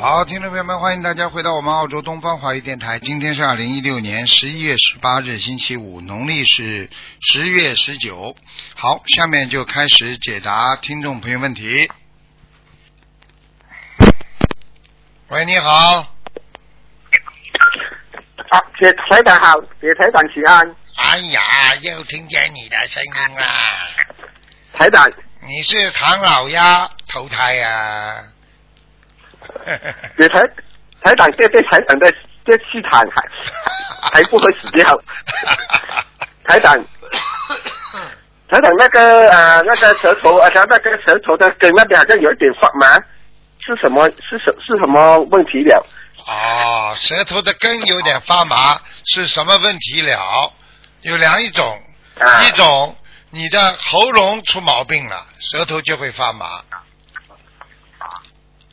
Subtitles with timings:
[0.00, 3.00] 好，听众朋友们，欢迎大家回到我们澳洲东方华语电台。
[3.00, 6.88] 今天是二零一六年十一月十八日，星期五，农历是
[7.20, 8.36] 十月十九。
[8.76, 11.90] 好，下面就开始解答听众朋友问题。
[15.30, 16.14] 喂，你好，
[18.50, 20.76] 啊，铁台长好，铁台长请安。
[20.94, 23.88] 哎呀，又听见你的声音啦！
[24.74, 25.10] 台长，
[25.44, 28.22] 你是唐老鸭投胎呀、
[30.16, 30.40] 铁台
[31.02, 32.12] 台长这这台长的
[32.44, 34.84] 这气场还还不会死掉。
[36.44, 36.74] 台长，
[38.48, 42.94] 台长那个呃那个舌头，啊，他那个舌头的根那边好像有一点发麻，
[43.66, 45.86] 是什么是什是什么问题了？
[46.26, 50.52] 哦，舌头的根有点发麻，是什么问题了？
[51.02, 51.80] 有两一种，
[52.18, 52.96] 啊一种
[53.30, 56.64] 你的喉咙出毛病了，舌头就会发麻；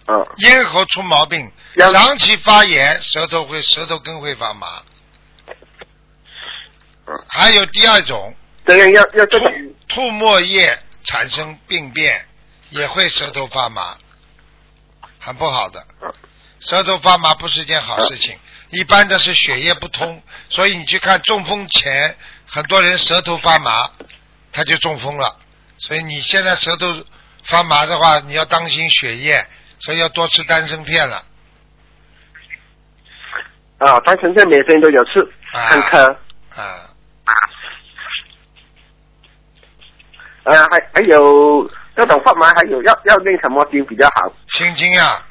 [0.07, 1.51] 嗯，咽喉出毛病，
[1.91, 4.83] 长期发炎，舌头会舌头根会发麻。
[7.07, 9.53] 嗯还有第二种，这样要要这吐个
[9.87, 12.27] 吐沫液产生病变，
[12.69, 13.97] 也会舌头发麻，
[15.19, 15.85] 很不好的。
[16.01, 16.13] 嗯
[16.57, 18.39] 舌头发麻不是件好事情，
[18.71, 22.17] 一般的是血液不通，所以你去看中风前，
[22.47, 23.91] 很多人舌头发麻，
[24.51, 25.37] 他就中风了。
[25.77, 27.05] 所以你现在舌头
[27.43, 29.47] 发麻的话，你要当心血液，
[29.85, 31.23] 所以要多吃丹参片了。
[33.77, 35.19] 啊，丹参片每天都有吃，
[35.53, 36.03] 啊看。
[36.55, 36.89] 啊。
[37.25, 37.33] 啊，
[40.45, 44.33] 呃，还还有这种发麻，还有要要念什么经比较好？
[44.53, 45.23] 心经呀、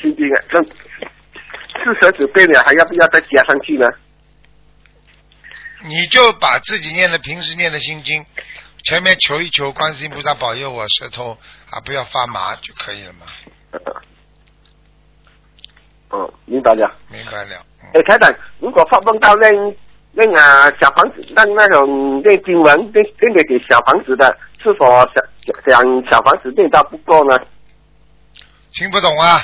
[0.00, 3.86] 心经啊，这四舌指变了，还要不要再加上去呢？
[5.84, 8.24] 你就把自己念的平时念的心经，
[8.84, 11.38] 前面求一求观世音菩萨保佑我舌头
[11.76, 13.26] 啊不要发麻就可以了嘛，
[16.08, 16.90] 哦，明白了。
[17.12, 17.56] 明白了。
[17.82, 19.48] 嗯哎，台长，如果发梦到那
[20.12, 25.22] 那啊小房子，那那种那经文练练给给小房子的，是否想
[25.66, 27.38] 想小房子念到不够呢？
[28.72, 29.38] 听不懂啊？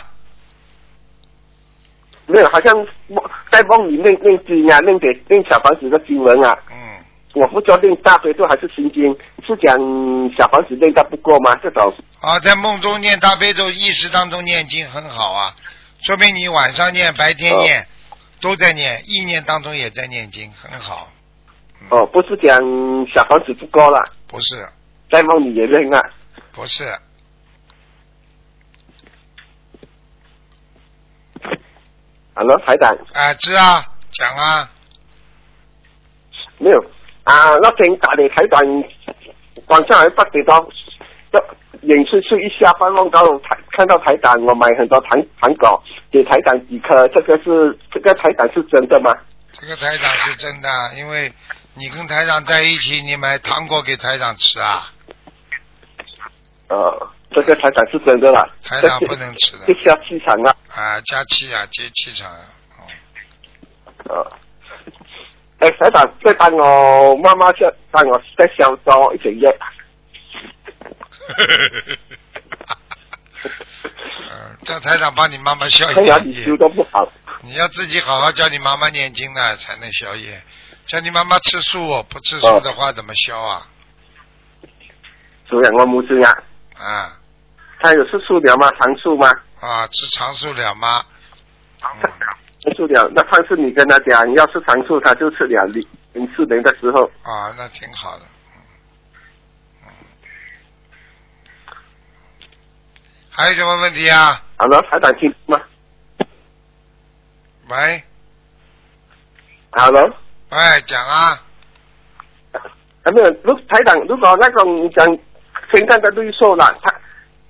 [2.27, 2.75] 没有，好像
[3.09, 6.72] 梦在梦里面念经啊，念给念小房子的经文啊，嗯，
[7.35, 9.05] 我不知道练大悲咒还是心经，
[9.47, 9.75] 是讲
[10.37, 11.57] 小房子练到不够吗？
[11.63, 15.57] 这种啊，在梦中念大悲咒，意识当中念经很好啊，
[16.03, 17.87] 说明你晚上念、白天念、
[18.41, 21.09] 都在念，意念当中也在念经，很好。
[21.81, 22.61] 嗯、哦，不是讲
[23.13, 24.69] 小房子不够了，不是，
[25.11, 26.01] 在梦里也练啊。
[26.53, 26.85] 不是，
[32.35, 34.71] 好了，台长，啊，知啊，讲啊，
[36.59, 36.85] 没有
[37.25, 38.61] 啊，那天打的台长，
[39.67, 40.69] 晚上还八点多，
[41.31, 41.39] 这
[41.83, 49.13] 演出去一下班望到台看到台长，我买很多糖糖果给台长几颗，这个是这个台长是真的吗？
[49.53, 51.33] 这个台长是真的，因为
[51.75, 54.91] 你跟台长在一起，你买糖果给台长吃啊，
[56.69, 58.49] 呃，这个台长是真的啦。
[58.65, 62.41] 台长不能吃的这下气场啊，啊，加气啊，接气场啊。
[62.79, 62.83] 哦
[64.09, 64.33] 呃，
[65.63, 69.53] 哎，台长 再帮我妈妈再帮我再消多一点药。
[73.45, 76.05] 嗯，叫台长帮你妈妈消一点。
[77.45, 80.43] 你要自己好好教你妈妈念经呢，才能消业。
[80.87, 83.63] 叫你妈妈吃素，不吃素的话怎么消啊？
[85.49, 86.37] 所以我母亲啊，
[86.77, 87.17] 啊
[87.81, 88.69] 他有吃素了吗？
[88.79, 89.31] 长素吗？
[89.61, 91.05] 啊，吃长素了吗？
[91.85, 92.11] 嗯，
[92.63, 93.11] 吃素了。
[93.15, 98.25] 那上次你跟他讲你要吃长寿，他就吃两粒零四年的时候，啊，那挺好的。
[99.83, 99.91] 嗯，
[103.31, 104.43] 还有什么问题啊？
[104.57, 105.61] 好了，台长听吗？
[107.69, 108.03] 喂
[109.71, 110.03] 好了，
[110.51, 111.43] 喂，讲啊。
[113.05, 113.29] 还没有。
[113.43, 115.05] 如台长，如果那种讲
[115.73, 116.95] 天上的绿兽了，它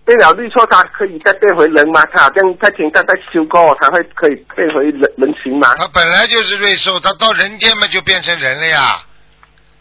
[0.04, 2.04] 变了绿兽，它可以再变回人吗？
[2.12, 5.74] 它好像在天上再修过，它会可以变回人人形吗？
[5.76, 9.00] 它本来就是瑞兽，它到人间嘛就变成人了呀。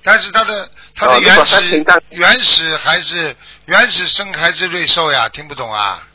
[0.04, 3.36] 但是它的它的原始、原始还是
[3.66, 5.30] 原始生还是瑞兽呀？
[5.30, 6.08] 听不懂啊？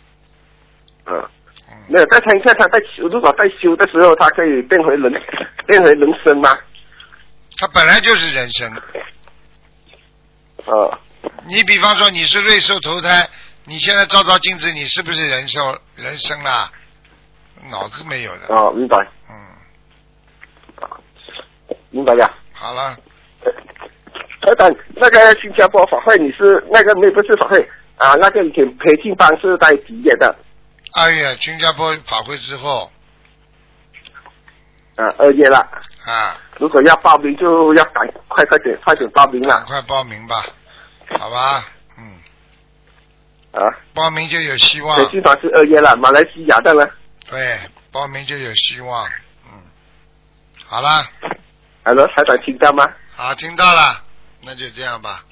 [1.07, 1.15] 嗯。
[1.69, 5.13] 嗯，没有，在天下它在修，如果在修的时候，它可以变回人，
[5.67, 6.57] 变回人身吗？
[7.59, 8.71] 它本来就是人生，
[10.67, 10.99] 呃，
[11.47, 13.27] 你比方说你是瑞兽投胎，
[13.69, 16.71] 你现在照照镜子，你是不是人生人生啦？
[17.71, 18.55] 脑子没有的。
[18.55, 18.97] 哦，明白，
[19.29, 19.35] 嗯，
[21.91, 22.33] 明白呀。
[22.53, 22.95] 好了，
[24.41, 28.15] 台长，那个新加坡法会你是那个没不是法会啊？
[28.15, 30.33] 那个以前培训班是在几月的？
[30.95, 32.91] 二月新加坡法会之后
[34.95, 35.59] 啊，二月了。
[36.07, 40.37] 啊，如果要报名，就要赶快快点快点报名了赶快报名吧，
[41.19, 41.67] 好吧？
[43.57, 43.79] 嗯，啊！
[43.95, 45.11] 报名就有希望培。
[45.11, 46.87] 训班是二月了，马来西亚的呢？
[47.29, 47.59] 对，
[47.91, 49.09] 报名就有希望。
[49.47, 49.63] 嗯，
[50.65, 51.05] 好了，
[51.83, 52.85] 好了，台长听到吗？
[53.15, 54.03] 好，听到了，
[54.43, 55.25] 那就这样吧。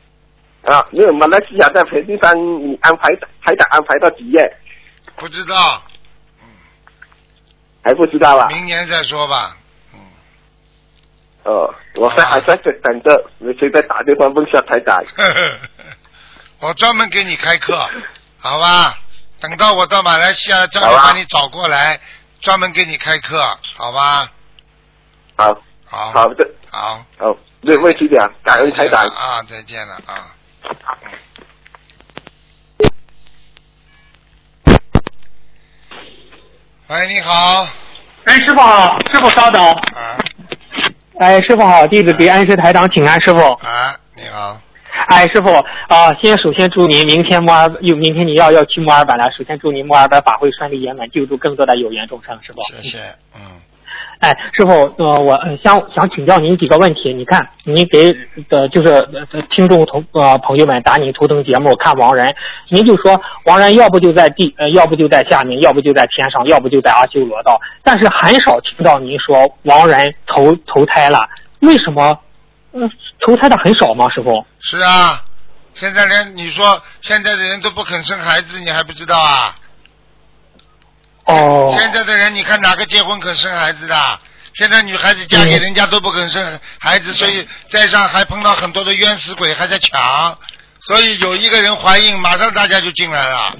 [0.62, 4.50] 啊，没有马来西亚在培训班，你安排台长安排到几月？
[5.16, 5.82] 不知道，
[7.82, 8.48] 还不知道啊？
[8.48, 9.58] 明年再说吧。
[9.92, 10.00] 嗯，
[11.44, 15.04] 哦，我在还在等着，你现在打电话问下台长。
[16.60, 17.78] 我专门给你开课，
[18.44, 18.98] 好吧？
[19.40, 21.98] 等到我到马来西亚，专门把你找过来，
[22.42, 23.42] 专门给你开课，
[23.74, 24.30] 好吧？
[25.34, 25.46] 好，
[25.86, 29.24] 好，好的，好，好，没有问题的，感恩台长再见了。
[29.24, 30.30] 啊，再见了啊。
[36.88, 37.66] 喂，你好，
[38.24, 39.72] 哎，师傅好，师傅稍等。
[39.72, 40.18] 啊
[41.18, 43.40] 哎，师傅好，弟子给安师台长请安，师傅。
[43.40, 44.60] 啊，你好，
[45.08, 45.50] 哎，师傅
[45.88, 52.62] 啊、先首先祝您明天墨尔有明天你要要去墨尔本了，首先祝您墨尔本法会顺利圆满，救助更多的有缘众生，师傅。
[52.62, 52.98] 谢谢，
[53.34, 53.40] 嗯，
[54.20, 57.12] 哎，师傅，呃，我呃想想请教您几个问题。
[57.12, 58.16] 你看，您给
[58.48, 62.34] 的就是呃听众同呃朋友们打你图腾节目看亡人，
[62.70, 71.28] 您就说亡人要不就在地，呃，要不就在下面，要不就在天上，要不就在阿修罗道，但是很少听到您说亡人投投胎了，
[71.60, 72.18] 为什么？
[72.74, 72.90] 嗯，
[73.24, 74.08] 投胎的很少吗？
[74.12, 74.44] 师傅？
[74.60, 75.22] 是啊，
[75.74, 79.56] 现在连你说现在的人都不肯生孩子，你还不知道啊？
[81.26, 84.20] 哦，现在的人，你看哪个结婚肯生孩子的？
[84.54, 90.38] 现在女孩子嫁给人家都不肯生孩子，所以在上还碰到很多的冤死鬼还在抢，
[90.80, 93.56] 所以有一个人怀孕，马上大家就进来了。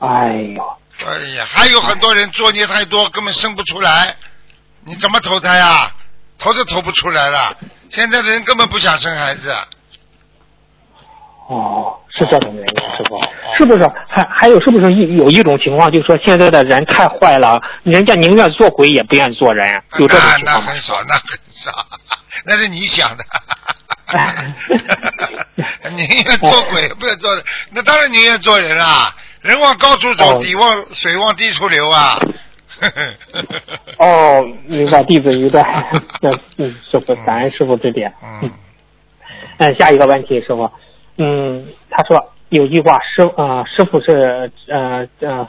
[0.00, 4.16] 哎呦，哎呀，还有很多人作孽太多，根本生不出来，
[4.84, 5.94] 你怎么投胎啊？
[6.44, 7.56] 投都投不出来了。
[7.88, 9.50] 现在的人根本不想生孩子，
[11.48, 13.18] 哦，是这种原因，师傅，
[13.56, 13.90] 是不是？
[14.08, 20.64] 还还有是不是一有一种情况，就是说现在的人太坏了，人家宁愿做鬼也不愿意做人，有这种那情况吗？
[20.66, 21.86] 那很少，那很少，
[22.44, 23.24] 那是你想的。
[25.96, 27.42] 宁愿做鬼不愿做人，
[27.72, 29.14] 那当然宁愿做人啦。
[29.40, 32.18] 人往高处走，哦底往水往低处流啊。
[33.98, 35.64] 哦，明白，弟子一段。
[36.20, 38.12] 那嗯，师傅，感恩师傅指点。
[38.42, 38.50] 嗯，
[39.58, 40.70] 嗯，下一个问题，师傅，
[41.18, 45.46] 嗯，他说有句话，师呃师傅是呃呃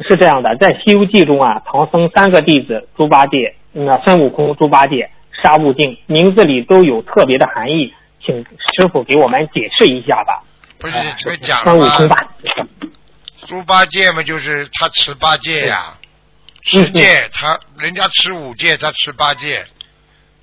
[0.00, 5.10] 是这样的，在《西游记》中啊，唐僧三个弟子猪八戒、那、孙悟空、猪八戒、
[5.42, 7.92] 沙悟净名字里都有特别的含义，
[8.24, 8.44] 请
[8.76, 10.42] 师傅给我们解释一下吧。
[10.78, 12.08] 不是哎这个讲孙悟空？
[12.08, 12.16] 吧。
[13.46, 15.96] 猪八戒嘛，就是他持八戒呀，嗯
[16.62, 19.66] 持戒他人家吃五戒，他吃八戒。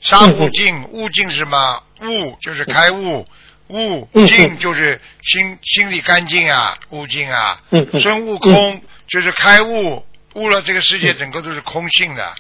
[0.02, 1.84] 沙嗯悟净，悟净是什么？
[2.02, 3.28] 悟就是开悟，
[3.68, 7.62] 悟嗯净嗯就是心心里干净啊，悟净啊。
[8.00, 10.06] 孙悟空就是开悟，
[10.36, 12.34] 悟了这个世界整个都是空性的，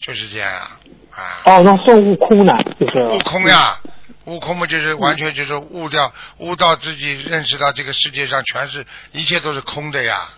[0.00, 0.78] 就是这样啊。
[1.10, 2.52] 啊，哦，那孙悟空呢？
[2.78, 3.80] 就是悟空呀，
[4.26, 10.28] 悟空嘛就是完全就是悟掉，悟到自己认识到这个世界上全是一切都是空的呀。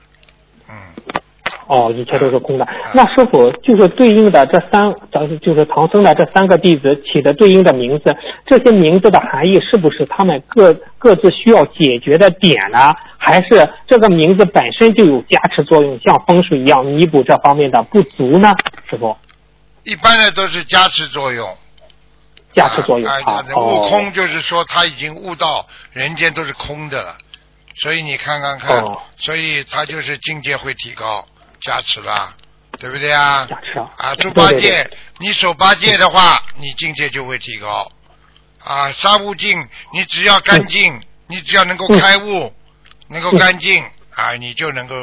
[0.66, 1.20] 嗯，
[1.66, 2.72] 哦，一切都是空的啊。
[2.94, 8.14] 那师傅就是对应的这三，咱就是唐僧的这三个弟子起的对应的名字，
[8.46, 12.94] 这些名字的含义是不是他们各各自需要解决的点呢？
[13.18, 18.52] 还是这个名字本身就有加持作用，像风水一样弥补这方面的不足呢？
[18.90, 19.16] 师傅，
[19.84, 21.48] 一般的都是加持作用。
[22.54, 27.16] 加持作用啊，悟空哦就是说他已经悟到人间都是空的了，
[27.82, 31.26] 所以你看看看，哦所以他就是境界会提高，
[31.64, 32.34] 加持了，
[32.78, 33.46] 对不对啊？
[33.48, 37.90] 加持啊啊，猪八戒对，你守八戒的话，你境界就会提高。
[38.62, 39.58] 啊，沙悟净，
[39.92, 42.52] 你只要干净，你只要能够嗯开悟，
[43.08, 43.82] 能够嗯干净
[44.14, 44.94] 啊，你就能够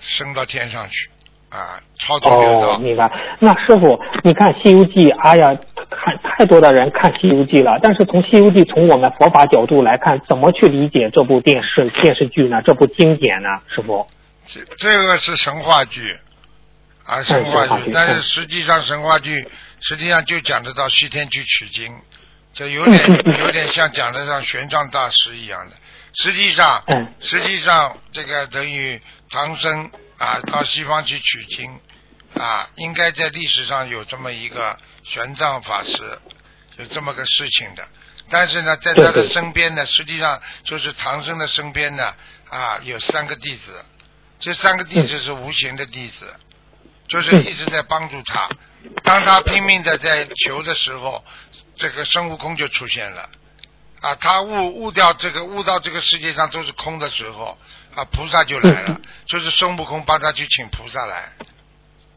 [0.00, 1.08] 升到天上去，
[1.50, 3.10] 啊，超度六哦，明白。
[3.38, 5.48] 那师傅，你看《西游记》，哎呀，
[5.90, 7.78] 看太多的人看《西游记》了。
[7.82, 12.60] 但是从《西游记》从我们佛法角度来看，怎么去理解这部电视电视剧呢？
[12.64, 13.48] 这部经典呢？
[13.74, 14.06] 师傅？
[14.46, 16.18] 这这个是神话剧
[17.04, 17.90] 啊，神话剧。
[17.92, 19.48] 但是实际上神话剧
[19.80, 22.00] 实际上就讲得到西天去取经，
[22.52, 25.76] 就有点有点像讲的像玄奘大师一样的。
[26.14, 27.12] 实际上，嗯。
[27.20, 29.00] 实际上这个等于
[29.30, 31.80] 唐僧啊到西方去取经
[32.34, 36.18] 啊，应该在历史上有这么一个玄奘法师，
[36.76, 37.86] 有这么个事情的。
[38.28, 42.14] 但是呢，在他的身边呢，实际上就是唐僧的身边呢
[42.48, 43.84] 啊有三个弟子，
[44.38, 46.34] 这三个弟子是无形的弟子，
[47.08, 48.48] 就是一直在帮助他。
[49.02, 51.24] 当他拼命的在求的时候，
[51.76, 53.28] 这个孙悟空就出现了。
[54.00, 57.58] 啊，他悟悟掉这个悟到这个世界上都是空的时候，
[57.94, 61.32] 啊，菩萨就来了，就是孙悟空帮他去请菩萨来。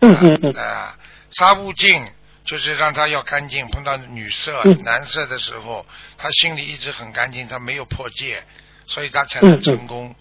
[0.01, 0.97] 嗯嗯嗯啊，
[1.31, 2.05] 杀悟净
[2.43, 5.85] 就是让他要干净，碰到女色、嗯男色的时候，
[6.17, 8.43] 他心里一直很干净，他没有破戒，
[8.85, 10.13] 所以他才能成功，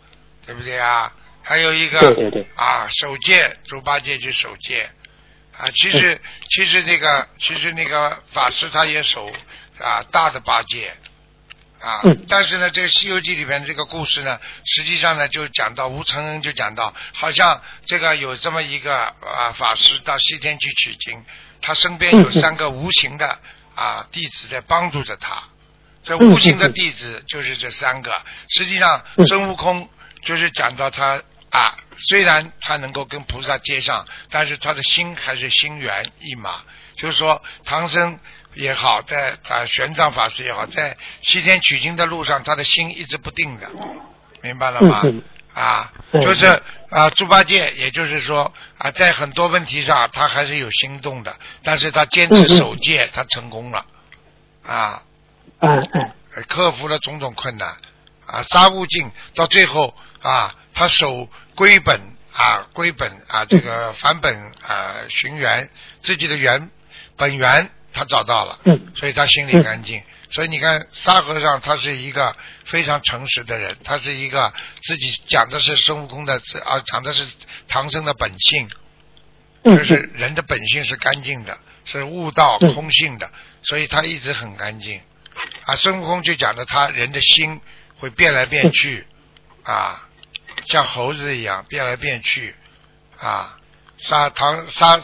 [0.46, 1.12] 对不对啊？
[1.48, 2.46] 还有一个对对对。
[2.56, 4.90] 啊，守戒，猪八戒去守戒。
[5.56, 5.64] 啊。
[5.74, 9.26] 其嗯实其实那个其实那个法师他也守
[9.80, 10.92] 啊大的八戒。
[11.80, 21.24] 啊嗯，但是呢，这个《西游记》里面这个故事呢，实际上呢就讲到吴承恩就讲到，好像这个有这么一个啊法师到西天去取经，
[21.62, 23.38] 他身边有三个无形的
[23.76, 25.40] 啊弟子在帮助着他。
[26.02, 28.12] 这无形的弟子就是这三个。
[28.48, 29.26] 实际上，嗯。
[29.28, 29.88] 孙悟空
[30.22, 36.62] 就是讲到他啊，虽然他能够跟菩萨接上，但是他的心还是心猿意马。
[36.96, 38.18] 就是说，唐僧
[38.54, 43.68] 也好，在啊玄奘法师也好，在西天取经的路上，他的心一直不定的，
[44.42, 45.00] 明白了吗？
[45.04, 45.22] 嗯
[45.54, 46.46] 啊，嗯就是
[46.90, 53.86] 啊，猪八戒，也就是说啊，在很多问题上他还是有心动的，但是他坚持守戒，他成功了，
[54.64, 55.02] 啊，
[55.60, 57.76] 嗯嗯呃克服了种种困难
[58.26, 62.00] 啊，沙悟净到最后啊，他守归本
[62.32, 64.32] 啊，归本啊，这个返本
[64.62, 65.68] 啊，寻源
[66.02, 66.70] 自己的源
[67.16, 68.92] 本源他找到了，嗯。
[68.94, 70.00] 所以他心里干净。
[70.30, 74.52] 所以你看，沙和尚他是一个非常诚实的人，他是一个
[74.84, 77.26] 自己讲的是孙悟空的啊，讲的是
[77.66, 78.70] 唐僧的本性，
[79.64, 82.72] 嗯就是人的本性是干净的，是悟道嗯。
[82.76, 83.28] 空性的，
[83.62, 85.00] 所以他一直很干净。
[85.64, 87.60] 啊，孙悟空就讲的他人的心
[87.96, 89.04] 会变来变去，
[89.64, 90.07] 啊，
[90.68, 92.54] 像猴子一样变来变去，
[93.18, 93.58] 啊，
[93.96, 95.02] 杀唐杀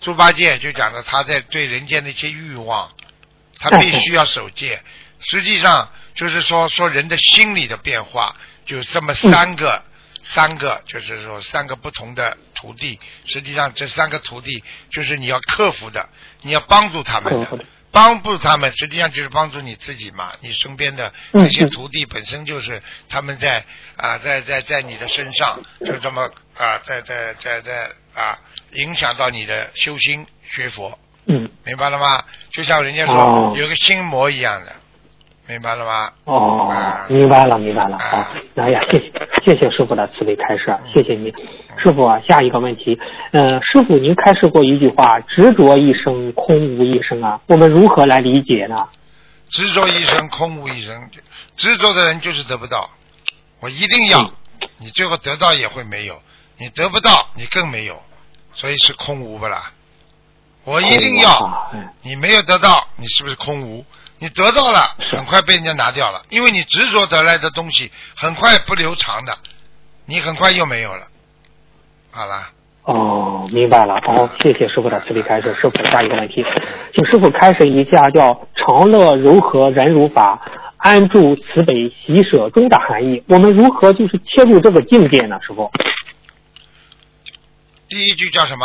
[0.00, 2.90] 猪八戒就讲了他在对人间的一些欲望，
[3.58, 4.82] 他必须要守戒。
[5.26, 9.82] 实际上就是说说人的心理的变化，就这么三个、
[10.22, 12.98] 三个，就是说三个不同的徒弟。
[13.24, 16.10] 实际上这三个徒弟就是你要克服的，
[16.42, 17.64] 你要帮助他们的。
[17.94, 20.32] 帮助他们，实际上就是帮助你自己嘛。
[20.40, 23.64] 你身边的这些徒弟本身就是他们在
[23.96, 28.36] 啊，在在在你的身上，就这么啊，在在在在啊，
[28.72, 32.24] 影响到你的修心学佛，嗯明白了吗？
[32.50, 34.74] 就像人家说哦有个心魔一样的，
[35.46, 36.10] 明白了吗？
[36.24, 37.96] 哦啊，明白了，明白了。
[37.96, 39.12] 啊好，哎呀，谢谢
[39.44, 41.32] 谢谢师傅的慈悲开示，嗯谢谢你。
[41.76, 42.98] 师傅啊，下一个问题，
[43.32, 48.88] 呃，师傅您开示过一句话：“执着一生，空无一生”啊，我们如何来理解呢？
[49.50, 51.10] 执着一生，空无一生。
[51.56, 52.88] 执着的人就是得不到，
[53.60, 54.30] 我一定要，
[54.78, 56.14] 你最后得到也会没有，
[56.56, 58.00] 你得不到，你更没有，
[58.54, 59.72] 所以是空无不啦。
[60.64, 63.84] 我一定要，啊，嗯你没有得到，你是不是空无？
[64.18, 69.36] 你得到了，很快被人家拿掉了，因为你执着得来的东西很快不留长的，
[70.06, 71.06] 你很快又没有了。
[72.10, 72.48] 好了，
[72.84, 74.00] 哦，明白了。
[74.06, 75.52] 好，谢谢师傅的慈悲开示。
[75.54, 76.44] 师傅，下一个问题，
[76.94, 80.40] 请师傅开示一下叫“常乐柔和忍辱法，
[80.76, 83.22] 安住慈悲喜舍中”的含义。
[83.28, 85.38] 我们如何就是切入这个境界呢？
[85.42, 85.70] 师傅，
[87.88, 88.64] 第一句叫什么？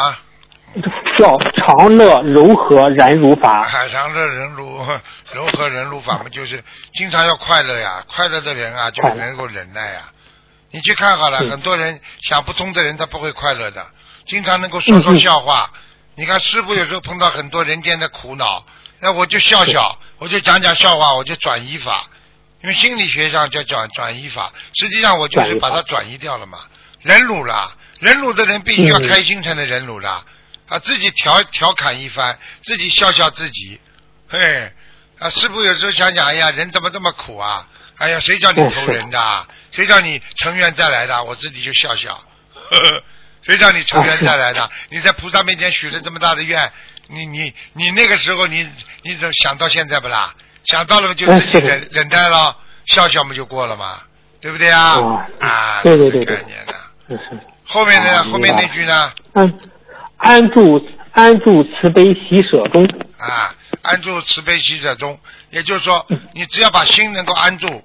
[1.17, 3.63] 叫“常乐柔和忍辱法。
[3.63, 4.85] 海上的人如
[5.33, 10.01] 柔和人如法嘛，就是经常要快乐呀，快乐的人啊就能够忍耐呀。
[10.71, 11.49] 你去看好了，嗯。
[11.49, 13.85] 很多人想不通的人他不会快乐的，
[14.25, 15.71] 经常能够说说笑话。
[16.15, 18.63] 你看师傅有时候碰到很多人间的苦恼，
[18.99, 22.05] 那我就笑笑，我就讲讲笑话，我就转移法，
[22.61, 26.59] 因为心理学上叫转转移法，实际上我就是把它转移掉了嘛，
[27.01, 29.07] 忍辱啦，忍辱的人必须要嗯。
[29.07, 30.23] 开心才能忍辱啦。
[30.69, 33.79] 啊，自己调调侃一番，自己笑笑自己，
[34.29, 34.71] 嘿，
[35.17, 37.67] 啊，师傅有时候想想，哎呀，人怎么这么苦啊？
[37.97, 39.47] 哎呀，谁叫你投人的啊？
[39.71, 41.23] 谁叫你成愿再来的？
[41.23, 42.13] 我自己就笑笑，
[42.53, 43.03] 呵呵，
[43.41, 44.69] 谁叫你成愿再来的？
[44.89, 46.71] 你在菩萨面前许了这么大的愿，
[47.07, 48.69] 你你你那个时候你
[49.03, 50.33] 你怎想到现在不啦？
[50.65, 54.01] 想到了就自己忍忍耐了，笑笑不就过了吗？
[54.39, 54.95] 对不对啊？
[54.97, 56.75] 哦啊，对对对对概念的。”。
[57.65, 58.09] 后面呢？
[58.11, 59.11] 啊后面那句呢？
[59.33, 59.51] 安
[60.19, 62.85] 安住安住慈悲喜舍中。
[63.17, 67.83] 啊，安住慈悲喜舍中，也就是说，你只要把心能够安住，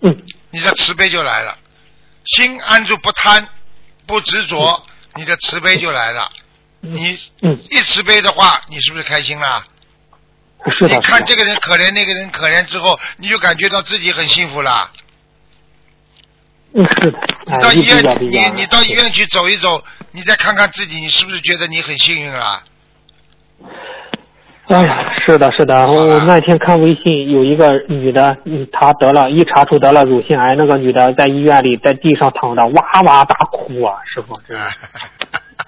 [0.00, 1.56] 嗯你的慈悲就来了。
[2.24, 3.46] 心安住不贪，
[4.06, 4.84] 不执着，
[5.16, 6.28] 你的慈悲就来了。
[6.80, 9.64] 你嗯，一慈悲的话，你是不是开心啦？
[10.78, 14.90] 是的，你看，这个人可怜，那个人可怜之后，你就感觉到自己很幸福了。
[16.74, 22.64] 嗯是的，哎到，医院，你你到医院去走一走，你再看看自己，你是不是觉得你很幸运啊？
[24.68, 34.70] 哎呀，是的，是的，我那天看微信有一个女的，嗯，她得了，一查出得了乳腺癌，那个女的在医院里在地上躺着，哇哇大哭啊，师傅，真的，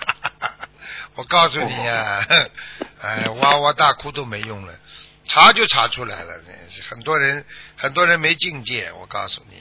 [1.16, 2.20] 我告诉你呀、
[3.02, 4.72] 哎，哇哇大哭都没用了，
[5.26, 6.32] 查就查出来了。
[6.90, 7.44] 很多人
[7.76, 9.56] 很多人没境界，我告诉你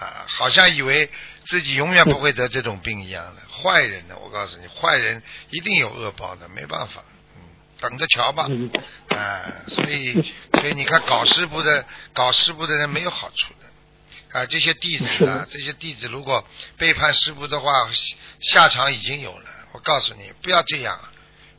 [0.00, 1.10] 啊，好像以为
[1.44, 3.42] 自己永远不会得这种病一样的。
[3.50, 7.02] 坏人呢，我告诉你，坏人一定有恶报的，没办法，
[7.36, 7.42] 嗯，
[7.80, 8.46] 等着瞧吧。
[8.48, 8.70] 嗯，
[9.08, 10.12] 啊，所以
[10.52, 14.46] 所以你看，搞师傅的搞师傅的人没有好处的啊。
[14.46, 17.90] 这些弟子啊，这些弟子如果背叛师傅的话，
[18.40, 19.50] 下场已经有了。
[19.72, 20.98] 我告诉你，不要这样。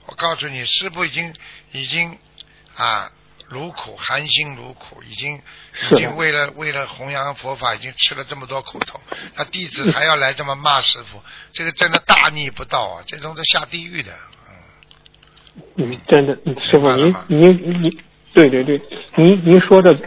[0.06, 1.36] 我告诉你，师傅已经
[1.72, 2.18] 已经
[2.76, 3.12] 啊，
[3.50, 5.36] 如苦含辛茹苦，已经
[5.90, 9.00] 已经为了为了弘扬佛法，已经吃了这么多苦头。
[9.36, 11.20] 他弟子还要来这么骂师傅，
[11.52, 13.04] 这个真的大逆不道啊！
[13.08, 14.12] 这种都下地狱的。
[15.76, 17.98] 嗯嗯，真的，嗯师傅，您您您，
[18.34, 18.80] 对对对，
[19.18, 19.98] 您您说的，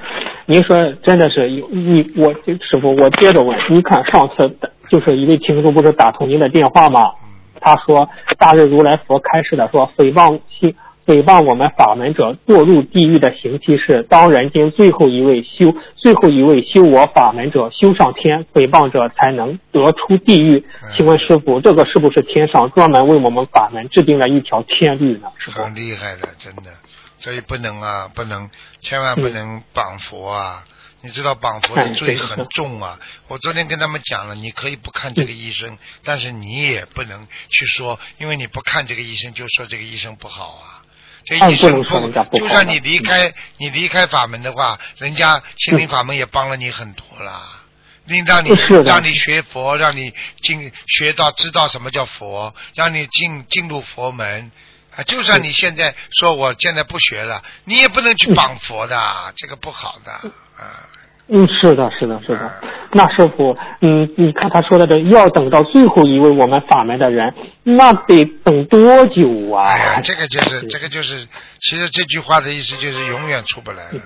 [0.47, 4.57] 您说真的是有你我师傅，我接着问，你看上次
[4.89, 7.13] 就是一位听众不是打通您的电话吗？
[7.25, 7.29] 嗯
[7.65, 20.65] 他说大日如来佛开示的说，诽谤信诽谤我们法门者堕入地狱的刑期是，当人间最后一位修最后一位修我法门者修上天，诽谤者才能得出地狱。
[20.93, 25.29] 请问师傅，这个是不是天上专门为我们法门制定了一条天律呢？
[25.39, 25.63] 师傅？
[25.63, 26.71] 很厉害的，真的，
[27.19, 28.49] 所以不能啊，不能，
[28.81, 30.65] 千万不能绑佛啊！
[31.05, 32.97] 你知道绑佛的罪很重啊！
[33.27, 40.82] 我昨天跟他们讲了，你可以不看这个医生，但是你也不能去说，因为你不看这个医生，就说这个医生不好啊。
[41.25, 47.61] 这医生不就算你离开你离开法门的话，人家心灵法门也帮了你很多啦。
[48.05, 48.51] 令让你
[48.85, 54.51] 让你学佛，让你进学到知道什么叫佛，让你进进入佛门。
[54.95, 55.03] 啊！
[55.05, 60.85] 就算你现在说我现在不学了，你也不能去绑佛的，这个不好的啊！
[61.29, 62.55] 嗯，是的，是的，是的啊。
[62.93, 67.33] 那师傅，嗯，你看他说的这，要等到最后一位我们法门的人，
[67.63, 69.65] 那得等多久啊？
[69.65, 71.27] 哎呀，这个就是这个就是，
[71.61, 74.01] 其实这句话的意思就是永远出不来了，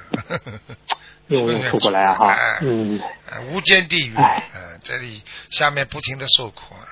[1.28, 2.14] 永远出不来啊！
[2.14, 3.00] 哈 哎，嗯，
[3.30, 6.86] 呃无间地狱，哎嗯，这里下面不停的受苦啊。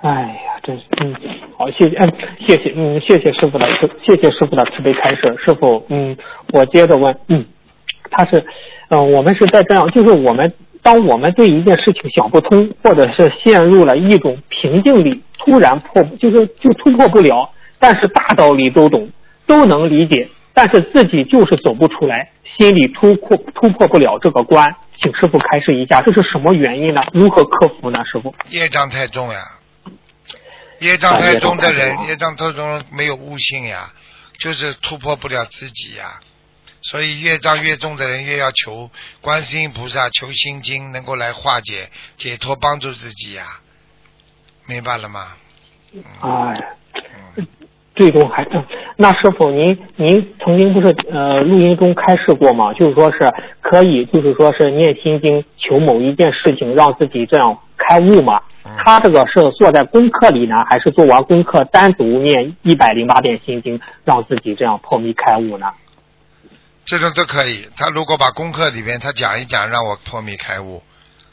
[0.00, 1.14] 哎呀，真是，嗯，
[1.56, 2.12] 好，谢谢，嗯，
[2.44, 3.68] 谢谢，嗯，谢谢师傅的，
[4.04, 5.36] 谢谢师傅的慈悲开示。
[5.44, 6.16] 师傅，嗯，
[6.52, 7.46] 我接着问，嗯，
[8.10, 8.44] 他是，
[8.88, 19.10] 嗯、我们是在这样，就是我们当我们对一件事情想不通，或者是陷入了一种瓶颈里，突然破，就是就突破不了，但是大道理都懂，
[19.46, 27.00] 都能理解，但是自己就是走不出来，心里突破突破不了这个关，请师傅开示一下，这是什么原因呢？
[27.12, 28.04] 如何克服呢？
[28.04, 28.32] 师傅？
[28.50, 29.40] 业障太重呀，
[30.78, 33.90] 业障太重的人，业障太重没有悟性呀，
[34.38, 36.20] 就是突破不了自己呀。
[36.90, 43.42] 所以越障越重的人，越要求观世音菩萨、求心经，能够来化解、解脱、帮助自己呀。
[44.66, 45.32] 明白了吗？
[46.20, 46.76] 哎。
[47.36, 47.46] 嗯，
[47.94, 48.50] 最终还是，
[48.96, 52.72] 那师傅您您曾经不是呃录音中开示过吗？
[52.74, 58.40] 就是说是可以，就是说是念心经求某一件事情让自己这样开悟嘛？
[58.64, 65.66] 嗯他这个是做在功课里呢，还是做完功课单独念一百零八遍心经，让自己这样破迷开悟呢？
[66.86, 67.68] 这种都可以。
[67.76, 70.82] 他如果把功课里面他讲一讲，让我破迷开悟，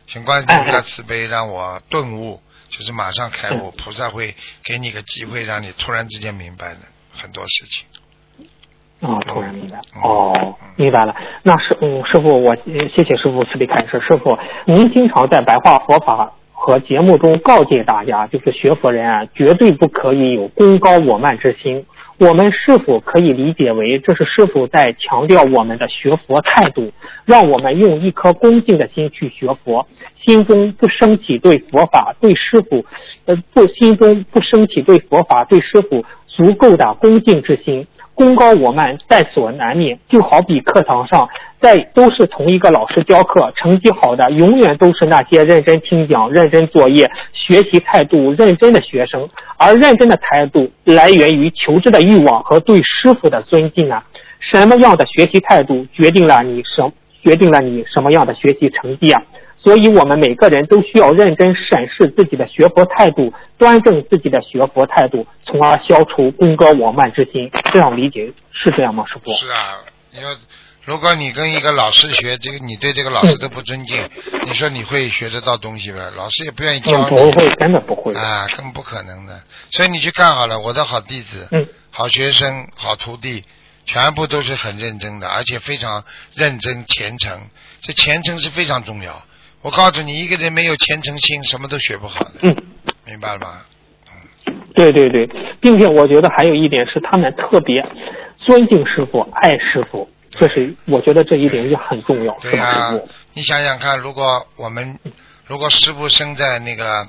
[0.08, 3.72] 请观世音菩萨慈悲，让我顿悟，就是马上开悟。
[3.72, 6.80] 菩萨会给你个机会，让你突然之间明白的
[7.14, 7.86] 很多事情。
[9.00, 11.14] 啊、突然明白嗯哦，明白了。
[11.44, 14.02] 那师嗯，师傅，我呃谢谢师傅慈悲开示。
[14.08, 21.86] 师傅，您经常在白话佛法和节目中告诫大家，就是学佛人啊，绝对不可以有功高我慢之心。
[22.26, 26.94] 我们是否可以理解为这是师傅在强调我们的学佛态度，
[27.26, 29.86] 让我们用一颗恭敬的心去学佛，
[30.24, 32.86] 心中不升起对佛法、对师傅，
[33.26, 37.86] 呃，不心中不升起对佛法、对师傅足够的恭敬之心。
[38.16, 39.98] 功高我慢在所难免。
[40.08, 41.28] 就好比课堂上，
[41.60, 54.04] 在都是同一个老师教课，成绩好的永远都是那些认真听讲、认真作业、学习态度认真的学生，而认真的态度来源于求知的欲望和对师傅的尊敬啊。
[54.40, 56.92] 什么样的学习态度决定了你什
[57.24, 59.24] 决定了你什么样的学习成绩啊？
[59.64, 67.50] 所以，我们每个人都需要认真审视自己的学佛态度，端正自己的学佛态度，从而消除功高我慢之心。
[67.72, 69.32] 这样理解是这样吗，师傅？
[69.32, 69.80] 是啊，
[70.12, 70.28] 你要
[70.84, 74.10] 如果你跟一个老师学这个，你对这个老师都不尊敬，
[74.46, 76.12] 你说你会学得到东西吗？
[76.14, 77.10] 老师也不愿意教嗯，你。
[77.10, 78.14] 不会，根本不会。
[78.14, 79.42] 啊，更不可能的。
[79.72, 83.44] 所以你去看好了，我的好弟子、嗯好学生、好徒弟，
[83.86, 87.40] 全部都是很认真的，而且非常认真虔诚。
[87.82, 89.22] 这虔诚是非常重要。
[89.64, 92.56] 我告诉你，一个人没有虔诚心，什么都学不好的，嗯，
[93.06, 93.62] 明白了吗？
[94.76, 95.26] 对对对，
[95.62, 97.82] 并且我觉得还有一点是他们特别
[98.38, 103.10] 尊敬师傅、爱师傅，这是我觉得这一点也很重要，对呀、师傅？
[103.34, 105.00] 你想想看，如果我们
[105.46, 107.08] 如果师傅生在那个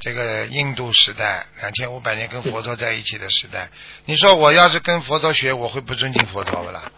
[0.00, 3.68] 这个印度时代，两千五百年跟佛陀在一起的时代，
[4.06, 6.90] 你说我要是跟佛陀学，我会不尊敬佛陀不啦？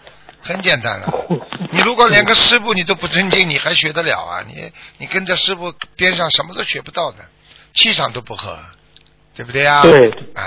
[0.47, 1.13] 很简单了，
[1.73, 4.41] 你如果连个师傅你都不尊敬，你还学得了啊？
[4.47, 7.19] 你你跟着师傅边上什么都学不到的，
[7.75, 8.57] 气场都不合，
[9.35, 9.83] 对不对呀？
[9.83, 10.45] 对啊，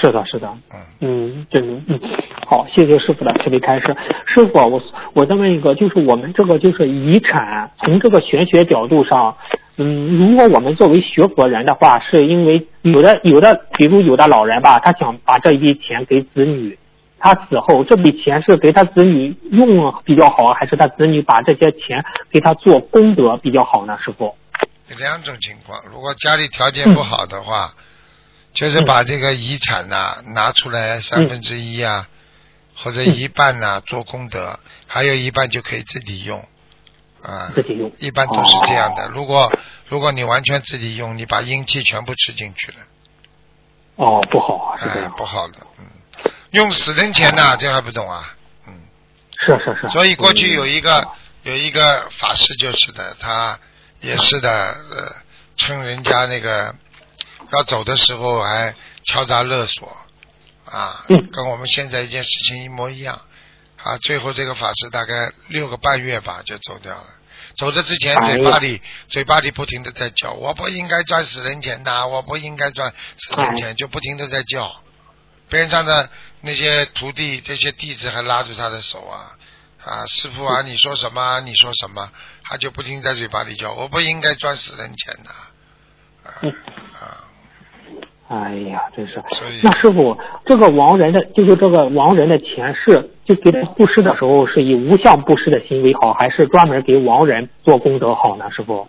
[0.00, 0.48] 是的，是的。
[0.72, 2.00] 嗯，嗯，真的，嗯，
[2.46, 3.96] 好，谢谢师傅的慈悲开示。
[4.26, 4.82] 师傅，我
[5.14, 9.36] 我再问一个，就是我们这个就是遗产，从这个玄学角度上，
[9.78, 16.78] 嗯，如果我们作为学佛人的话，是因为有的有的，比如有的老人吧，他想把这一笔钱给子女，
[17.20, 23.96] 他死后这笔钱是给他子女用比较好，还是他子女把这些钱给他做功德比较好呢？
[24.02, 24.34] 师傅？
[24.98, 27.74] 两种情况，如果家里条件不好的话，
[28.52, 32.08] 就是把这个遗产呐、拿出来三分之一啊，
[32.74, 36.40] 或者一半呐、做功德，还有一半就可以自己用
[37.22, 37.52] 啊。
[37.54, 39.04] 自己用一般都是这样的。
[39.04, 39.52] 哦如果
[39.86, 42.78] 如果你完全自己用，你把阴气全部吃进去了，
[43.96, 45.58] 哦，不好啊，是这哎样，，不好的。
[45.78, 45.84] 嗯，
[46.50, 48.34] 用死人钱呐、这还不懂啊？
[48.66, 48.80] 嗯。
[49.38, 49.88] 是是是。
[49.90, 51.08] 所以过去有一个嗯
[51.42, 53.58] 有一个法师就是的，他
[54.00, 54.50] 也是的，
[54.90, 55.16] 呃，
[55.56, 56.74] 趁人家那个
[57.52, 58.74] 要走的时候还
[59.06, 59.96] 敲诈勒索，
[60.66, 63.18] 啊，嗯跟我们现在一件事情一模一样，
[63.82, 67.06] 啊，最后这个法师大概六个半月吧就走掉了。
[67.56, 74.82] 走的之前，嘴巴里嘴巴里不停的在叫，我不应该赚死人钱的，我不应该赚死人哎钱，就不停的在叫。
[75.50, 76.08] 边上的
[76.40, 79.36] 那些徒弟、这些弟子还拉住他的手啊
[79.84, 81.40] 啊，师傅啊，你说什么啊？
[81.40, 82.10] 你说什么？
[82.44, 85.30] 他就不停在嘴巴里叫，我不应该赚死人钱的。
[85.30, 86.52] 啊嗯
[87.00, 87.26] 啊，
[88.28, 89.14] 哎呀，真是。
[89.30, 98.50] 所以那师傅，这个亡人的，就是这个亡人的前世，就给他布施的时候，是以无相布施的行为好，还是专门给亡人做功德好呢？
[98.52, 98.88] 师傅？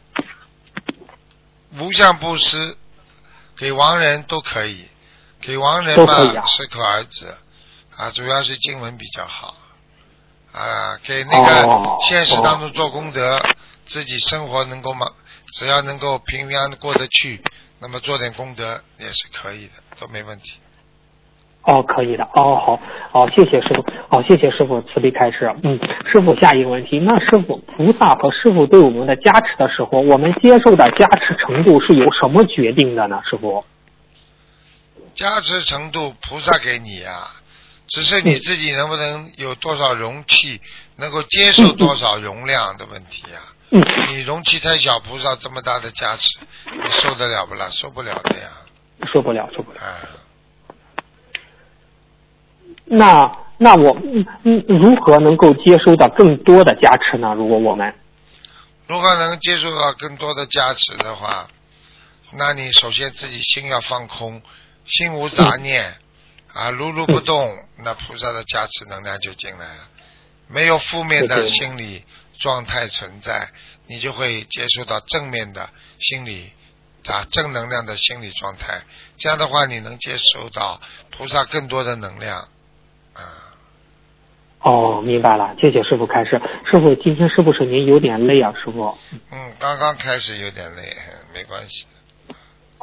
[1.79, 2.77] 无相布施
[3.57, 4.85] 给亡人都可以，
[5.41, 6.13] 给亡人嘛
[6.45, 7.25] 适可而止
[7.97, 9.55] 啊，主要是经文比较好
[10.53, 13.39] 啊，给那个哦现实当中做功德，
[13.85, 15.07] 自己生活能够嘛，
[15.53, 17.41] 只要能够平平安安过得去，
[17.79, 20.53] 那么做点功德也是可以的，都没问题。
[21.63, 22.23] 哦，可以的。
[22.33, 22.79] 哦，好，
[23.11, 23.85] 好，谢谢师傅。
[24.09, 25.53] 好，谢谢师傅慈悲开示。
[25.61, 25.79] 嗯，
[26.11, 33.21] 师傅，下一个问题，那师傅，菩萨和师傅对我们的加持的时候，我们接受的加持程度是由什么决定的呢？
[33.29, 33.63] 师傅？
[35.21, 37.29] 加持程度菩萨给你啊，
[37.87, 40.59] 只是你自己能不能有多少容器，
[40.95, 43.53] 能够接受多少容量的问题啊。
[43.69, 47.69] 嗯，你容器太小，菩萨这么大的加持，你受得了不啦？
[47.69, 48.49] 受不了的呀。
[49.13, 49.79] 受不了，受不了。
[49.79, 50.01] 啊，
[52.85, 53.95] 那那我
[54.67, 57.35] 如何能够接收到更多的加持呢？
[57.35, 57.93] 如果我们
[58.87, 61.47] 如何能接受到更多的加持的话，
[62.33, 64.41] 那你首先自己心要放空，
[64.91, 65.95] 心无杂念，
[66.53, 69.87] 啊，如如不动，那菩萨的加持能量就进来了。
[70.47, 72.03] 没有负面的心理
[72.37, 73.49] 状态存在，
[73.87, 76.51] 你就会接受到正面的心理
[77.07, 78.81] 啊正能量的心理状态。
[79.15, 82.49] 这样的话，你能接受到菩萨更多的能量
[83.13, 83.23] 啊。
[84.59, 86.31] 哦，明白了，谢谢师傅开示。
[86.69, 88.53] 师傅，今天是不是您有点累啊？
[88.53, 88.97] 师傅？
[89.31, 90.97] 嗯，刚刚开始有点累，
[91.33, 91.87] 没关系。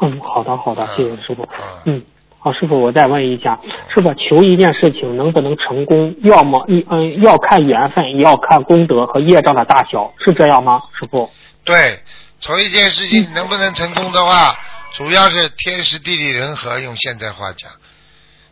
[0.00, 1.42] 嗯，好的好的，谢谢师傅。
[1.84, 2.02] 嗯嗯，
[2.38, 3.58] 好，师傅，我再问一下，
[3.92, 10.80] 师傅，求一件事情能不能成功，要么一嗯要看缘分，也要看功德和业障的大小，是这样吗？
[11.00, 11.30] 师傅？
[11.64, 12.00] 对，
[12.40, 14.54] 求一件事情能不能成功的话，
[14.92, 17.70] 主要是天时地利人和，用现在话讲，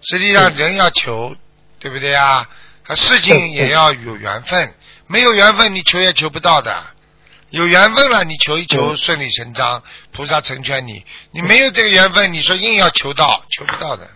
[0.03, 1.35] 实际上人要求
[1.79, 2.47] 对不对啊？
[2.89, 4.73] 他事情也要有缘分，
[5.09, 6.73] 没有缘分你求也求不到的。
[7.51, 9.83] 有缘分了，你求一求顺理成章，
[10.13, 11.05] 菩萨成全你。
[11.31, 14.07] 你没有这个缘分，你说硬要求到，求不到的，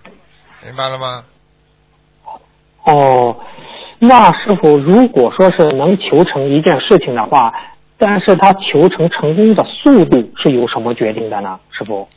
[0.63, 1.25] 明白了吗？
[2.85, 3.37] 哦，
[3.99, 7.53] 那师傅，如果说是能求成一件事情的话，
[7.99, 11.61] 但是他求成成功的速度是由什么决定的呢？
[11.71, 12.09] 师傅？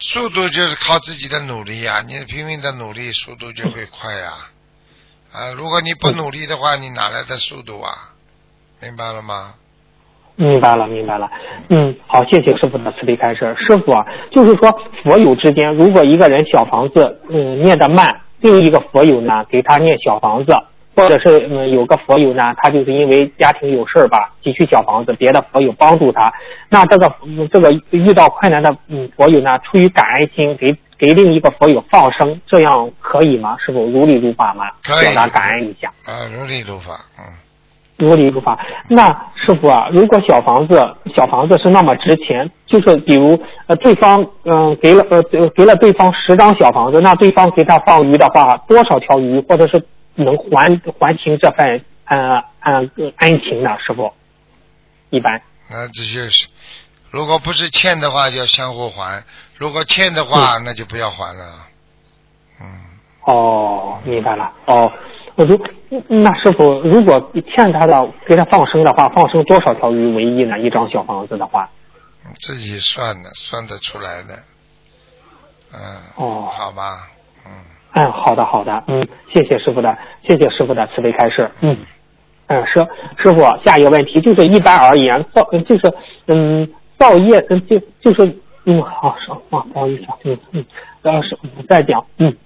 [0.00, 4.32] 速度就是靠自己的努力呀，你拼命的努力，速度就会快呀。
[5.32, 8.07] 啊，如果你不努力的话，你哪来的速度啊？
[8.82, 9.54] 明白了吗？
[10.36, 11.28] 明白了，明白了。
[11.68, 13.56] 嗯，好，谢谢师傅的慈悲开示。
[13.58, 14.70] 师傅啊，就是说
[15.02, 20.52] 佛友之间，如果一个人小房子嗯念得慢，另一个佛友呢给他念小房子，
[20.94, 26.32] 或者是嗯有个佛友呢，他就是因为家庭有事儿吧，急需小房子，别的佛友帮助他，
[26.68, 33.56] 那这个嗯这个遇到困难的嗯佛友呢，出于感恩心给给另一个佛友放生，这样可以吗？
[33.58, 34.66] 是否如理如法吗？
[34.84, 35.88] 可以表达感恩一下。
[36.04, 37.24] 啊，如理如法，嗯。
[37.98, 38.58] 如理如法。
[38.88, 40.74] 那师傅啊，如果小房子
[41.14, 49.84] 小房子是那么值钱，就是比如呃对方嗯、给了呃呃给了对方十张小房子，那对方给他放鱼的话，多少条鱼或者是
[50.14, 53.70] 能还还清这份呃呃恩情呢？
[53.84, 54.12] 师傅，
[55.10, 56.48] 一般那这就是，
[57.10, 59.22] 如果不是欠的话，就要相互还；
[59.56, 61.44] 如果欠的话，那就不要还了。
[62.60, 62.66] 嗯，
[63.24, 64.90] 哦，明白了哦。
[65.38, 65.56] 我如
[66.08, 70.58] 那师傅，如果欠他的给他放生的话，放生多少条鱼为宜呢？
[70.58, 71.70] 一张小房子的话，
[72.40, 74.34] 自己算的，算得出来的。
[75.72, 75.80] 嗯。
[76.16, 77.06] 哦好吧，
[77.46, 77.52] 嗯，
[77.94, 79.96] 嗯，好的好的，嗯，谢谢师傅的，
[80.26, 81.76] 谢谢师傅的慈悲开示，嗯，
[82.48, 82.84] 嗯，师
[83.18, 85.94] 师傅，下一个问题就是一般而言，造就是
[86.26, 90.64] 嗯造业，嗯就就是嗯好说啊，不好意思啊，嗯嗯，
[91.02, 92.36] 呃是再讲，嗯，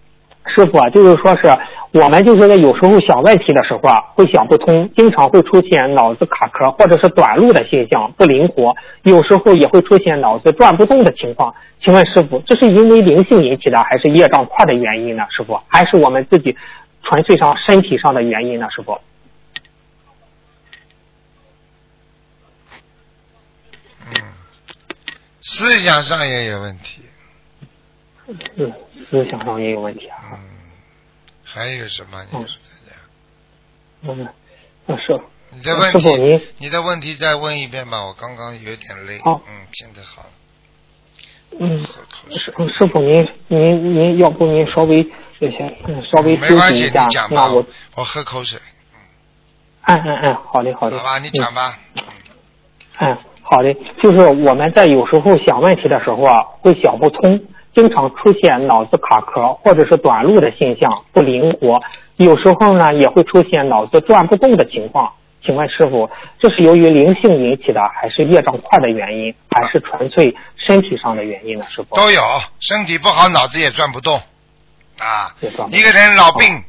[0.46, 1.57] 师傅啊，就是说是
[1.92, 11.55] 我们就是在有时候想问题的时候啊，会想不通，经常会出现脑子卡壳或者是短路的现象，不灵活，有时候也会出现脑子转不动的情况。
[11.81, 15.24] 请问师傅，这是因为灵性引起的，还是业障快的原因呢？
[15.31, 16.57] 师傅，还是我们自己
[17.02, 18.68] 纯粹上身体上的原因呢？
[18.70, 18.98] 师傅？
[24.09, 24.14] 嗯，
[25.40, 27.02] 思想上也有问题。
[28.57, 28.72] 嗯，
[29.10, 30.18] 思想上也有问题啊。
[30.32, 30.38] 嗯，
[31.44, 32.24] 还有什么？
[32.30, 34.26] 你说的嗯，
[34.86, 35.20] 啊是。
[35.54, 38.04] 你的问师傅您题，你的问题再问一遍吧。
[38.04, 39.20] 我刚刚有点累。
[39.22, 40.30] 好嗯，现在好了。
[41.60, 41.78] 嗯，
[42.30, 42.52] 师。
[42.72, 45.02] 师傅您您您要不您稍微
[45.40, 47.66] 呃先嗯稍微没关系，休息一下你讲，吧那我。
[47.94, 48.58] 我喝口水。
[49.84, 50.96] 嗯嗯嗯，好的好的。
[50.98, 51.78] 好吧，你讲吧。
[51.96, 52.02] 嗯
[53.00, 57.38] 嗯，好的，就是我们在有时候想问题的时候啊，会想不通，
[57.74, 61.80] 经常出现脑子卡壳或者是短路的现象，不灵活。
[62.16, 65.12] 有时候呢，也会出现脑子转不动的情况。
[65.44, 66.08] 请问师傅，
[66.38, 71.64] 这是由于灵性引起的，还是业障快的原因，还是纯粹身体上的原因呢？
[71.68, 71.96] 师傅？
[71.96, 72.22] 都有，
[72.61, 74.20] 身体不好，脑子也转不动
[75.00, 75.35] 啊。
[75.70, 76.62] 一个人老病，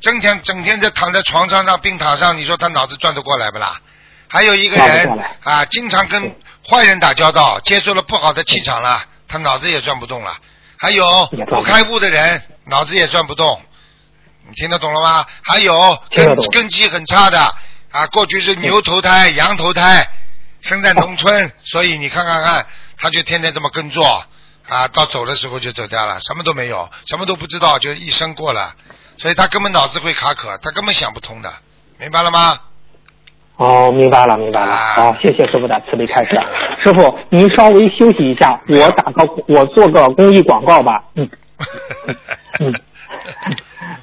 [0.00, 3.78] 整天整天在躺在床上上病榻上，你说他脑子转得过来不啦？
[4.26, 6.34] 还有一个人啊，经常跟
[6.66, 9.02] 坏人打交道，接受了不好的气场了，
[9.34, 10.38] 他脑子也转不动了。
[10.78, 13.60] 还有不开悟的人，脑子也转不动，
[14.46, 15.26] 你听得懂了吗？
[15.42, 17.40] 还有根根基很差的
[17.90, 20.08] 啊，过去是牛投胎、羊投胎，
[20.60, 22.64] 生在农村，所以你看看看，
[22.96, 24.24] 他就天天这么耕作
[24.68, 28.76] 啊，到走的时候就走掉了，什么都没有，什么都不知道，就一生过了，
[29.18, 31.52] 所以他根本脑子会卡壳，他根本想不通的，
[31.98, 32.60] 明白了吗？
[33.56, 34.72] 哦，明白了，明白了。
[34.72, 36.36] 啊好，谢谢师傅的慈悲开示。
[36.82, 41.04] 师傅，您稍微休息一下，我打个我做个公益广告吧。
[41.14, 41.28] 嗯
[42.60, 42.74] 嗯。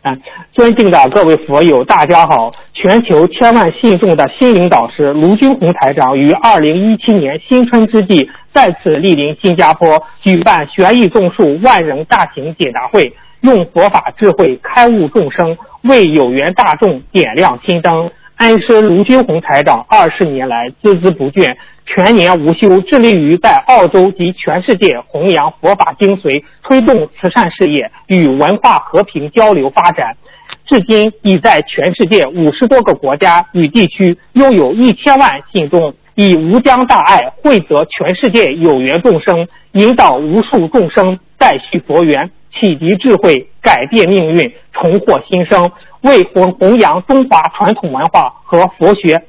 [0.04, 0.20] 嗯，
[0.54, 2.52] 尊敬的各位佛友，大家好！
[2.74, 18.10] 全球千万信众的心灵导师卢军红台长于二零一七年新春之际，再次莅临新加坡，举办悬疑种树万人大型解答会，用佛法智慧开悟众生，为有缘大众点亮心灯。
[18.42, 30.18] 安师卢军红台长二十年来孜孜不倦，全年无休，致力于在澳洲及全世界弘扬佛法精髓，推动慈善事业与文化和平交流发展。
[30.66, 49.24] 至今已在全世界五十多个国家与地区拥有一千万信众，以无疆大爱惠泽全世界有缘众生，引导无数众生再续佛缘，启迪智慧，改变命运，重获新生，为弘弘扬中华传统文化和佛学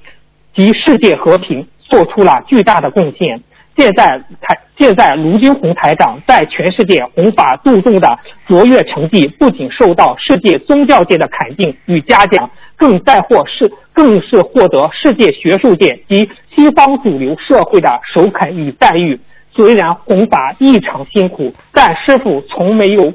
[0.54, 3.42] 及世界和平做出了巨大的贡献。
[3.74, 19.18] 现在台现在卢军红台长在全世界弘法度众的卓越成绩，不仅受到世界宗教界的肯定与嘉奖，更在获世更是获得世界学术界及西方主流社会的首肯与赞誉。
[19.54, 23.12] 虽然弘法异常辛苦，但师傅从没有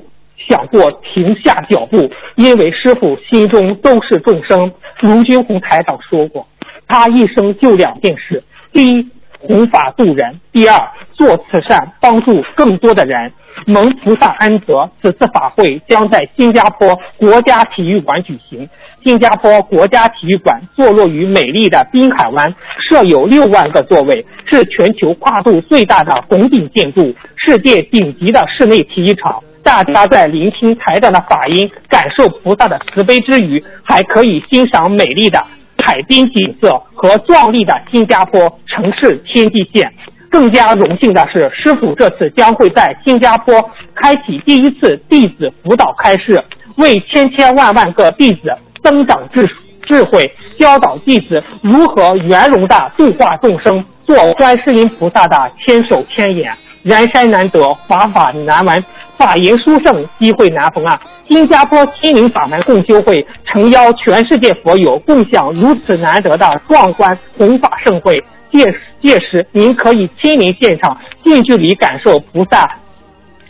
[0.47, 4.71] 想过停下脚步，因为师傅心中都是众生。
[5.01, 6.47] 卢军红台长说过，
[6.87, 9.07] 他一生就两件事：第一，
[9.39, 13.31] 弘法度人；第二，做慈善，帮助更多的人。
[13.65, 18.69] 蒙菩萨恩泽，此次法会将在新加坡国家体育馆举行。
[19.03, 29.43] 新加坡国家体育馆坐落于美丽的滨海湾，设有六万个座位，是全球跨度最大的拱顶建筑，世界顶级的室内体育场。
[29.67, 35.43] 大家在聆听台长的法音，感受菩萨的慈悲之余，还可以欣赏美丽的
[35.85, 39.93] 海滨景色和壮丽的新加坡城市天际线。
[40.31, 46.41] 更加荣幸的是，师傅这次将会在新加坡开启第一次弟子辅导开示，
[46.77, 49.45] 为千千万万个弟子增长智
[49.85, 56.53] 智慧，教导弟子如何圆融的度化众生，做观世音菩萨的千手千眼。
[56.87, 58.81] 人山难得，法法难闻，
[59.17, 60.97] 法言殊胜，机会难逢啊！
[61.27, 68.23] 新加坡心灵法门共修会诚邀全世界佛友共享如此难得的壮观弘法盛会。
[68.49, 68.63] 届
[69.01, 72.77] 届时，您可以亲临现场，近距离感受菩萨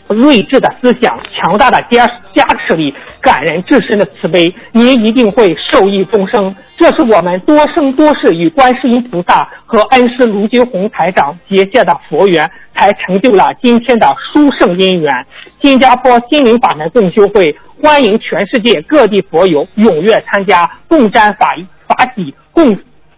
[0.08, 6.54] 睿智的思想、强大的加加持力、感人至深的慈悲，您一定会受益终生。
[6.76, 15.26] 这是我们多生多世与观世音菩萨和恩师卢金红台长结下的佛缘，才成就了今天的殊胜姻缘。
[15.60, 22.76] 新加坡心灵法门共修会欢迎全世界各地佛友踊跃参加，共沾法法喜，共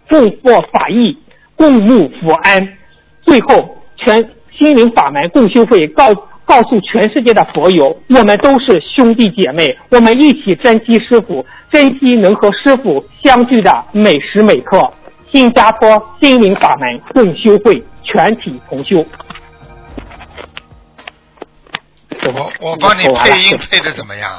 [0.09, 1.17] 共获法益。
[1.53, 2.67] 共沐福安。
[3.21, 4.27] 最后，全
[4.61, 6.13] 心灵法门共修会告
[6.45, 14.93] 告诉全世界的佛友，我们都是兄弟姐妹，我们一起珍惜师傅，珍惜能和师傅相聚的每时每刻。
[15.31, 19.03] 新加坡心灵法门共修会全体同修。
[22.23, 24.31] 我我帮你配音配的怎么样？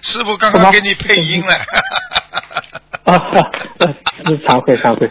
[0.00, 1.54] 师傅刚刚给你配音了。
[3.02, 3.50] 啊哈，
[4.46, 5.10] 惭愧惭愧。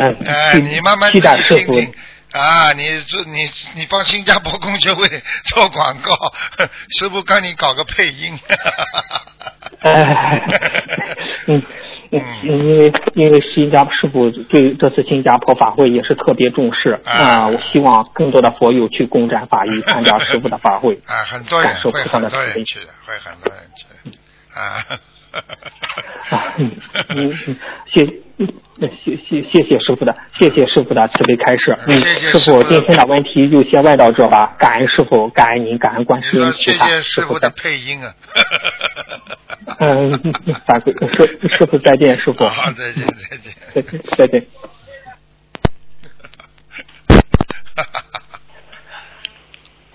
[0.00, 1.72] 嗯，哎，你慢慢期待师傅
[2.32, 2.72] 啊！
[2.72, 5.06] 你做你你帮新加坡工学会
[5.52, 6.14] 做广告，
[6.96, 8.38] 师傅帮你搞个配音。
[9.82, 10.40] 哎，
[11.46, 11.62] 嗯
[12.12, 20.94] 嗯，因为因为新加坡师傅对这次新加坡法会也是特别重视啊，我希望更多的佛友去共展法医，参加师傅的法会。
[21.06, 22.64] 啊，很多人会很多人。
[22.64, 24.16] 去的，会很多人去的
[24.60, 24.84] 啊。
[26.30, 26.70] 啊，嗯
[27.08, 27.56] 嗯嗯，
[27.92, 28.04] 谢
[28.38, 28.46] 嗯
[29.04, 31.76] 谢谢谢谢师傅的，谢谢师傅的慈悲开示。
[31.86, 38.14] 嗯，谢谢师傅师傅今天的问题就先问到这吧，感恩师傅，感恩您，感恩观世音菩萨，谢谢师师傅的配音啊。
[39.78, 40.10] 嗯，
[40.66, 43.52] 反馈师师傅再见，师傅，好，再见再见。
[43.74, 44.46] 再见 再见。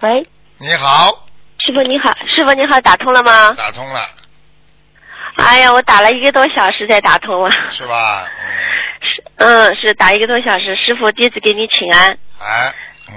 [0.01, 0.27] 喂，
[0.59, 1.25] 你好，
[1.65, 3.53] 师傅你好，师傅你好，打通了吗？
[3.53, 3.99] 打通了
[5.37, 7.51] 哎呀，我打了一个多小时才打通了。
[7.69, 8.25] 是吧？
[9.01, 10.75] 是，嗯，是打一个多小时。
[10.75, 12.11] 师傅，弟子给你请安。
[12.11, 12.73] 嗯，哎，
[13.09, 13.13] 嗯，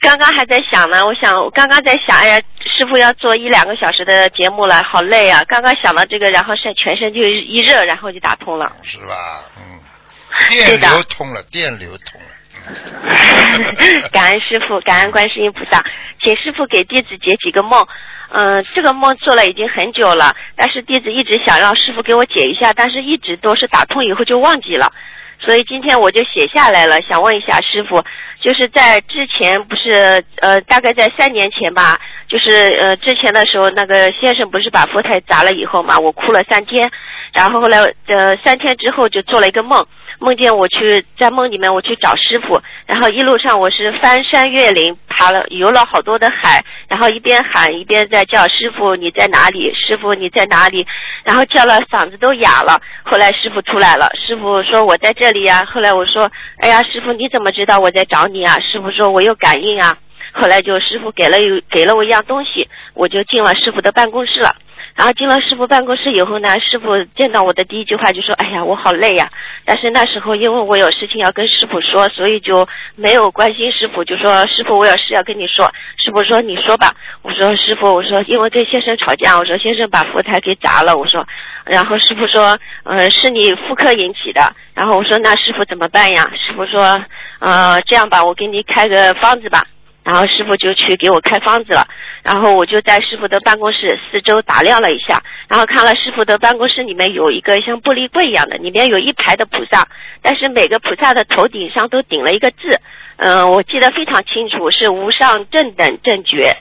[0.00, 2.42] 刚刚还在想呢，我想我刚刚在想，哎呀，
[2.76, 5.42] 师傅要做一两个小时的节目了，好累啊！
[5.48, 8.70] 刚刚想到这个，然后是全身就一热，然后就打通了。
[8.82, 9.42] 是吧？
[9.56, 9.80] 嗯，
[10.50, 12.26] 电流通了，电流通了。
[14.12, 15.84] 感恩师傅，感恩观世音菩萨，
[16.20, 17.86] 请师傅给弟子解几个梦。
[18.30, 24.90] 嗯、这个梦做了已经很久了，但是弟子一直想让师傅给我解一下，但是一直都是打通以后就忘记了，
[25.38, 28.04] 所以今天我就写下来了，想问一下师傅，
[28.42, 36.90] 就是在之前不是呃大概在三年前吧，就是呃之前的时候那个先生不是把佛台砸了以后嘛，我哭了三天，
[37.32, 39.86] 然后后来呃三天之后就做了一个梦。
[40.18, 49.72] 梦见我去在梦里面我去找师傅，然后一路上我是翻山越岭，爬了游了好多的海，然后一边喊一边在叫师傅你在哪里？
[49.74, 50.86] 师傅你在哪里？
[51.24, 52.80] 然后叫了嗓子都哑了。
[53.02, 58.58] 后来师傅出来了，师傅说我在这里呀、后来我说哎呀师傅你怎么知道我在找你啊？
[58.60, 59.96] 师傅说我有感应啊。
[60.32, 61.38] 后来就师傅给了
[61.70, 64.54] 给了我一样东西，我就进了师傅的办公室了。
[64.96, 69.30] 然后进了师傅办公室以后呢，师傅见到我的第一句话就说：“哎呀，我好累呀、
[69.66, 75.70] 但是那时候因为我有事情要跟师傅说，所以就没有关心师傅，就说师傅我有事要跟你说。
[75.98, 76.94] 师傅说你说吧。
[77.20, 80.96] 我说师傅，我说因为跟先生吵架，我说先生把佛台给砸了。
[80.96, 81.26] 我说，
[81.66, 84.50] 然后师傅说，呃，是你妇科引起的。
[84.74, 86.30] 然后我说，那师傅怎么办呀？
[86.38, 87.04] 师傅说，
[87.40, 89.62] 呃，这样吧，我给你开个方子吧。
[90.06, 91.84] 然后师傅就去给我开方子了，
[92.22, 99.88] 然后我就在师傅的办公室四周打量了一下，然后看了师傅的办公室里面有一个像玻璃柜一样的，里面有一排的菩萨，
[100.22, 102.80] 但是每个菩萨的头顶上都顶了一个字，
[103.16, 106.56] 嗯、我记得非常清楚，是无上正等正觉。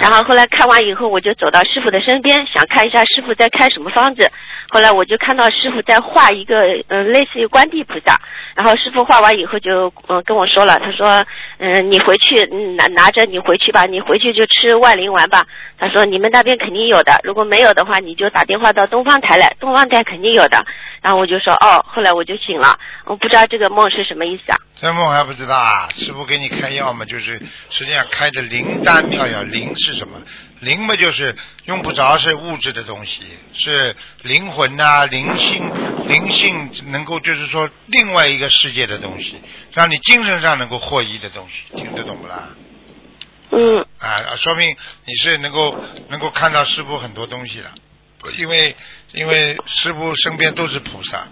[0.00, 4.28] 然后后来看完以后，我就走到师傅的身边，想看一下师傅在开什么方子。
[4.70, 8.18] 后来我就看到师傅在画一个嗯、呃类似于观地菩萨，
[8.56, 11.24] 然后师傅画完以后就嗯、呃跟我说了，他说
[11.58, 12.46] 嗯、你回去
[12.76, 15.46] 拿拿着你回去吧，你回去就吃万灵丸吧。
[15.78, 20.64] 他说你们那边肯定有的，如果没有的话，你就打电话到东方台来，东方台肯定有的。
[21.00, 24.58] 然后我就说哦，后来我就醒了，我不知道这个梦是什么意思啊？
[24.74, 25.88] 这梦还不知道啊？
[25.96, 27.40] 师傅给你开药嘛，就是
[27.70, 29.42] 实际上开的灵丹妙药。
[29.42, 30.18] 灵是什么？
[30.60, 35.70] 灵嘛就是用不着是物质的东西，是灵魂呐、灵性、
[36.08, 39.40] 灵性能够就是说另外一个世界的东西，
[39.72, 42.48] 让你精神上能够获益的东西，听得懂不啦？
[43.52, 45.78] 嗯啊，说明你是能够
[46.08, 47.70] 能够看到师傅很多东西的，
[48.36, 48.74] 因为
[49.12, 51.28] 因为师傅身边都是菩萨，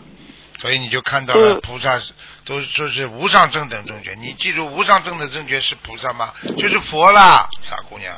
[0.61, 2.01] 所以你就看到了嗯菩萨
[2.45, 4.15] 都说是无上正等正觉。
[4.15, 6.33] 你记住，无上正等正觉是菩萨吗？
[6.57, 8.15] 就是佛啦，傻姑娘，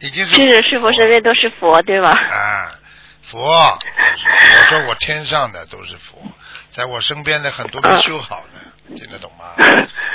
[0.00, 2.10] 已经是是师傅身边都是佛，对吧？
[2.10, 2.70] 啊，
[3.22, 6.18] 佛，我说我天上的都是佛，
[6.70, 9.44] 在我身边的很多没修好的，听得懂吗？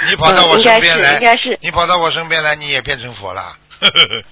[0.07, 3.57] 你跑到我身边来，嗯应该是应该是你跑到我身边来，你也变成佛了。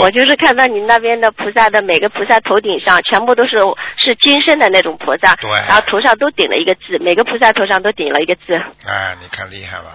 [0.00, 3.58] 我就是看到你那边的菩萨的每个菩萨头顶上全部都是
[3.98, 8.54] 是金身的那种菩萨，对然后头上都顶了一个字，每个菩萨头上都顶了一个字。
[8.86, 9.90] 哎，你看厉害吧？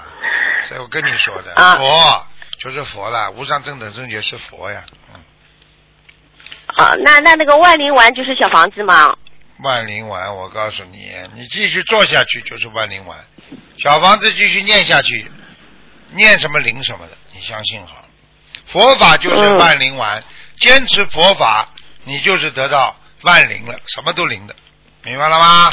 [0.62, 2.28] 所以我跟你说的，啊佛
[2.60, 4.84] 就是佛了，无上正等正觉是佛呀。
[5.14, 5.20] 嗯，
[6.76, 9.16] 啊，那那那个万灵丸就是小房子吗？
[9.60, 13.26] 万灵丸，我告诉你，你继续做下去就是万灵丸，
[13.78, 15.32] 小房子继续念下去，
[16.12, 18.06] 念什么灵什么的，你相信好。
[18.68, 20.24] 佛法就是嗯万灵丸，
[20.60, 21.68] 坚持佛法，
[22.04, 24.56] 你就是得到万灵了，什么都灵的，
[25.04, 25.72] 明白了吗？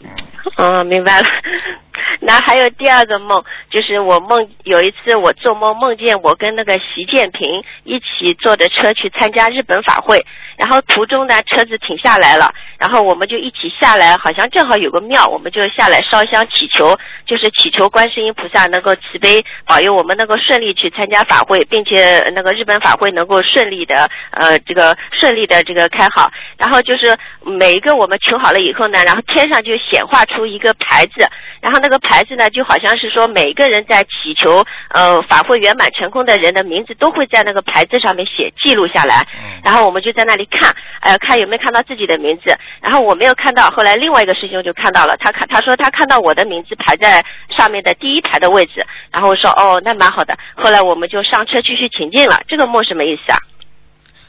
[0.00, 0.10] 嗯，
[0.56, 1.26] 嗯， 明白了。
[2.20, 10.24] 那还有第二个梦，就是我梦有一次我做梦梦见我跟那个习近平一起坐着车去参加日本法会，
[10.56, 31.26] 然后途中呢车子停下来了，然后我们就一起下来，好像正好有个庙，我们就下来烧香祈求，就是祈求观世音菩萨能够慈悲保佑我们能够顺利去参加法会，并且那个日本法会能够顺利的呃这个顺利的这个开好，然后就是每一个我们求好了以后呢，然后天上就显化出一个牌子，
[31.66, 42.56] 然后那个牌子呢就好像是说每个人在祈求呃法会圆满成功的人的名字都会在那个牌子上面写记录下来，嗯然后我们就在那里看，呃，看有没有看到自己的名字。
[42.80, 47.24] 然后我没有看到，后来另外一个师兄就看到了，他看他说他看到我的名字排在
[47.56, 48.86] 上面的第一排的位置。
[49.10, 50.38] 然后我说哦，那蛮好的。
[50.54, 52.40] 后来我们就上车继续前进了。
[52.46, 53.38] 这个梦什么意思啊？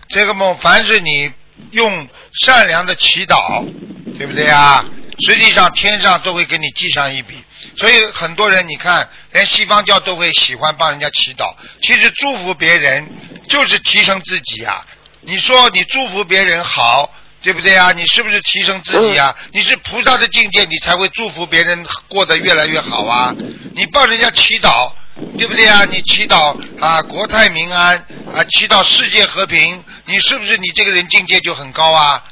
[0.07, 1.31] 这个梦，凡是你
[1.69, 3.63] 用善良的祈祷，
[4.17, 4.83] 对不对啊？
[5.25, 7.43] 实际上天上都会给你记上一笔。
[7.77, 11.55] 所以很多人，你看，连西方教都会喜欢帮人家祈祷。
[11.81, 13.07] 其实祝福别人
[13.49, 14.85] 就是提升自己啊、
[15.21, 17.91] 你说你祝福别人好，对不对啊？
[17.91, 23.33] 你是不是提升自己啊、你是菩萨的境界，你才会祝福别人过得越来越好啊。
[23.75, 24.91] 你帮人家祈祷，
[25.37, 25.85] 对不对啊？
[25.85, 27.97] 你祈祷啊国泰民安
[28.33, 32.23] 啊，祈祷世界和平，你是不是你这个人境界就很高啊？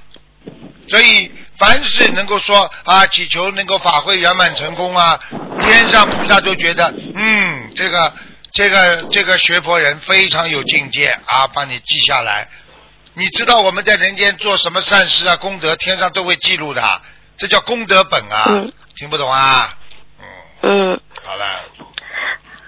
[0.88, 5.20] 所以凡是能够说啊，祈求能够法会圆满成功啊，
[5.62, 8.14] 天上菩萨都觉得，嗯，这个
[8.52, 12.48] 这个这个学佛人非常有境界啊，帮你记下来。
[13.14, 17.02] 你知道我们在人间做什么善事啊、功德，天上都会记录的，
[17.38, 18.44] 这叫功德本啊。
[18.48, 19.78] 嗯听不懂啊？
[20.62, 21.46] 嗯，嗯好了，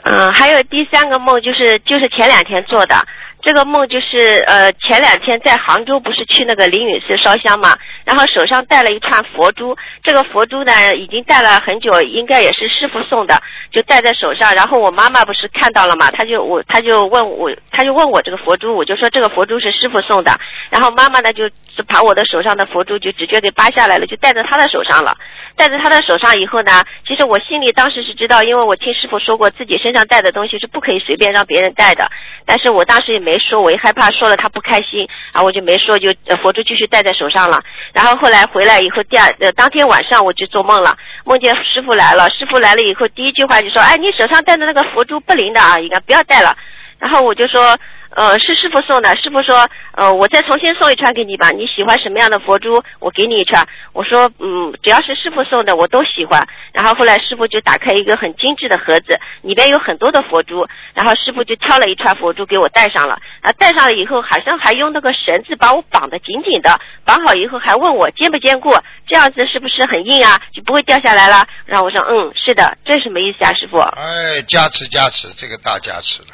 [0.03, 3.07] 嗯，还有第三个梦就是就是前两天做的。
[3.47, 9.73] 这个梦就是呃前两天在杭州不是去那个灵隐寺烧香嘛，然后手上戴了一串佛珠，
[10.03, 13.41] 这个佛珠呢已经戴了很久，应该也是师傅送的，
[13.71, 14.53] 就戴在手上。
[14.53, 20.37] 然后我妈妈不是看到了嘛，她就我她就问我，她就问我这个佛珠，我就说这个佛珠是师傅送的。
[20.69, 25.17] 然后妈妈呢就就把我的手上的佛珠就直接给扒下来了，就戴在她的手上了。
[25.57, 32.09] 戴在她的手上以后呢，其实我心里当时是知道，因为我听师傅说过，自己身上带的东西是不可以随便让别人带的。
[32.45, 37.61] 但是我当时也没说，我也害怕说了他不开心，然后我就没说，就佛珠继续戴在手上了。
[37.91, 40.95] 然后后来回来以后，第二当天晚上我就做梦了，
[41.25, 46.55] 梦见师傅来了，师傅来了以后，第一句话就说，哎，你手上戴的那个佛珠不灵的啊，应该不要戴了。
[46.99, 47.77] 然后我就说，
[48.17, 49.15] 呃，是师傅送的。
[49.17, 49.63] 师傅说，
[49.93, 51.51] 呃，我再重新送一串给你吧。
[51.51, 53.63] 你喜欢什么样的佛珠，我给你一串。
[53.93, 56.43] 我说，嗯，只要是师傅送的，我都喜欢。
[56.73, 60.65] 然后后来师傅就打开一个很精致的盒子，里边有很多的佛珠。
[60.95, 63.19] 然后师傅就挑了一串佛珠给我戴上了。
[63.41, 66.79] 啊，戴上了以后，好像还用那个绳子把我绑得紧紧的。
[67.05, 68.73] 绑好以后还问我坚不坚固，
[69.05, 70.41] 这样子是不是很硬啊？
[70.51, 71.45] 就不会掉下来了。
[71.67, 73.77] 然后我说，嗯，是的，这什么意思啊，师傅？
[73.77, 76.29] 哎，加持加持，这个大加持了。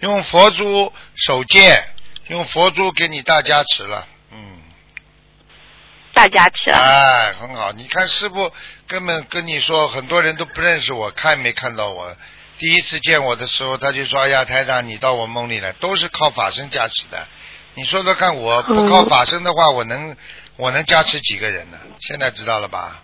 [0.00, 1.84] 用佛珠手剑，
[2.28, 4.60] 用佛珠给你大加持了，嗯。
[6.14, 6.70] 大加持。
[6.70, 7.72] 哎，很好。
[7.72, 8.52] 你看师傅
[8.86, 12.16] 根本跟你说，很多人都不认识我，看没看到我。
[12.58, 17.26] 第一次见我的时候，他就说：“哎呀，台长，你到我梦里来，都是靠法身加持的。”
[17.74, 20.16] 你说说看，我不靠法身的话，我能
[20.56, 21.78] 我能加持几个人呢？
[22.00, 23.02] 现在知道了吧？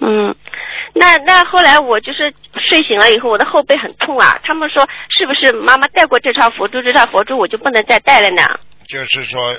[0.00, 0.36] 嗯嗯。
[0.94, 2.32] 那那后来我就是
[2.68, 4.38] 睡醒了以后，我的后背很痛啊。
[4.42, 6.80] 他们说是不是妈妈带过这串佛珠？
[6.82, 8.42] 这串佛珠我就不能再带了呢？
[8.88, 9.54] 就是说，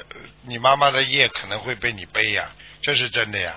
[0.47, 2.45] 你妈妈的业可能会被你背呀，
[2.81, 3.53] 这是真的呀。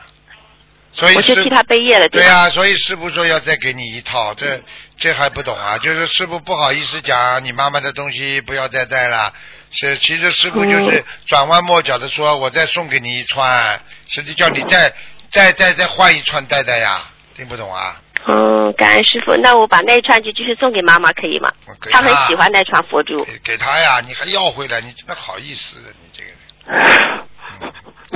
[0.95, 4.62] 所以我就替他背业了，对呀，所以师傅说要再给你一套，这
[4.99, 5.79] 这还不懂啊？
[5.79, 9.33] 就是师傅不好意思讲，你妈妈的东西不要再带了。
[9.70, 14.93] 是，其实师傅就是转弯抹角的说，我再送给你一串，实际叫你再
[15.31, 17.01] 再再再换一串戴戴呀。
[17.35, 18.01] 听不懂啊？
[18.26, 21.53] 嗯，感恩师傅，那我把那串就继续送给妈妈，可以吗？
[21.91, 23.24] 她很喜欢那串佛珠。
[23.43, 24.80] 给她呀，你还要回来？
[24.80, 27.24] 你真的好意思，你这个人。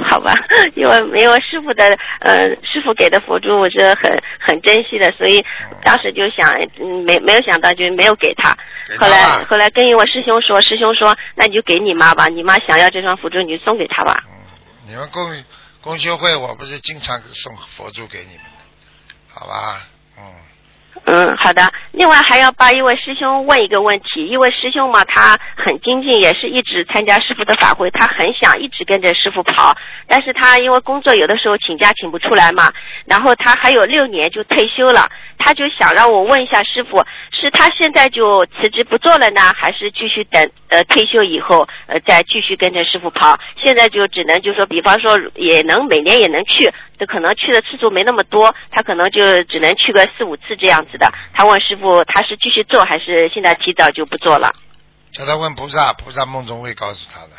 [0.04, 0.32] 好吧，
[0.76, 1.84] 因为因为师傅的
[2.20, 5.42] 呃，师傅给的佛珠我是很很珍惜的，所以
[5.82, 6.54] 当时就想，
[7.04, 8.50] 没没有想到就没有给他。
[9.00, 14.22] 后来后来跟一位师兄说，师兄说，那你就给你妈吧，你妈想要这双佛珠，你就送给她吧。
[14.26, 14.32] 嗯，
[14.86, 15.44] 你们公
[15.80, 18.44] 公修会，我不是经常送佛珠给你们。
[19.38, 19.86] 好吧，
[20.18, 20.24] 嗯。
[21.04, 21.62] 嗯，好的。
[21.92, 29.76] 另外还要帮一位师兄问一个问题，因为师兄嘛，他很精进，也是一直参加师傅的法会，他很想一直跟着师傅跑，
[30.08, 32.72] 但是他因为工作有的时候请假请不出来嘛，
[33.04, 35.08] 然后他还有六年就退休了，
[35.38, 43.38] 他就想让我问一下师傅，是他现在就辞职不做了呢，还是继续等呃退休以后呃再继续跟着师傅跑？
[43.62, 46.72] 现在就只能就说，比方说也能每年也能去。
[46.98, 51.12] 这可能去的次数没那么多，他可能就只能去个四五次这样子的。
[51.34, 54.50] 他问师傅，他是继续做还是现在提早就不做了？
[55.12, 57.32] 叫他问菩萨，菩萨梦中会告诉他的。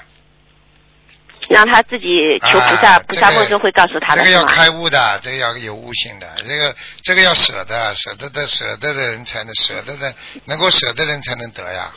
[1.49, 4.23] 让他自己求菩萨，菩萨梦中会告诉他的。
[4.23, 10.13] 这个要开悟的，这个要有悟性的，这个这个要舍得，舍得的，舍得的人才能舍得的，
[10.45, 11.91] 能够舍得人才能得呀，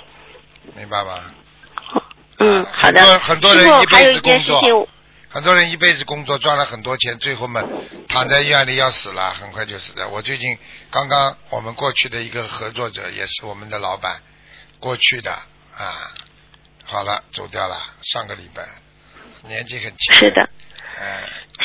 [0.74, 1.20] 明白吗？
[2.38, 3.18] 嗯，好的。
[3.20, 4.88] 很多很多人一辈子工作。
[5.32, 7.62] 很多人一辈子工作赚了很多钱，最后嘛
[8.08, 10.08] 躺在医院里要死了，很快就死了。
[10.08, 10.58] 我最近
[10.90, 14.22] 刚刚我们过去的一个合作者也是我们的老板
[14.80, 16.10] 过去的啊，
[16.84, 18.64] 好了走掉了，上个礼拜
[19.48, 20.14] 年纪很轻。
[20.14, 20.48] 是的。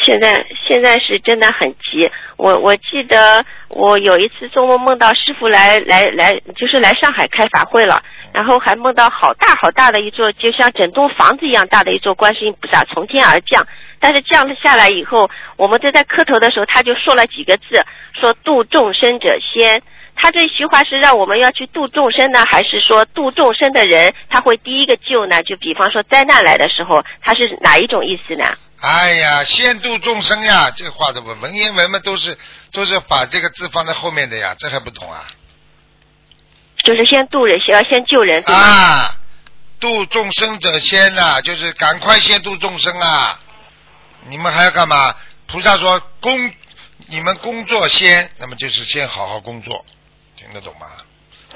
[0.03, 2.09] 现在现在是真的很急。
[2.37, 8.01] 我我记得我有一次做梦梦到师傅来来来，就是来上海开法会了，
[8.33, 13.65] 然后还梦到好大好大的一座，就像整栋房子一样大的一座观世音菩萨从天而降。
[13.99, 17.83] 但是降了下来以后，我们都在磕头的时候，他就说了几个字，
[18.19, 19.81] 说度众生者先。
[20.15, 25.43] 他这句话是让我们要去度众生呢，还是说度众生的人他会第一个救呢？
[25.43, 28.45] 就比方说灾难来的时候，他是哪一种意思呢？
[28.81, 30.69] 哎呀，先度众生呀！
[30.75, 32.37] 这话怎么文言文嘛，都是
[32.71, 35.25] 都是把这个字放在后面的呀，这还不懂啊？
[36.83, 39.15] 就是先度人，先要先救人，啊，
[39.79, 43.39] 度众生者先呐，就是赶快先度众生啊！
[44.27, 45.15] 你们还要干嘛？
[45.47, 46.51] 菩萨说工，
[47.07, 49.85] 你们工作先，那么就是先好好工作，
[50.35, 50.87] 听得懂吗？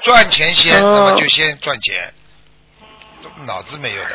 [0.02, 2.14] 赚钱先，那么就先赚钱，
[3.46, 4.10] 脑子没有的。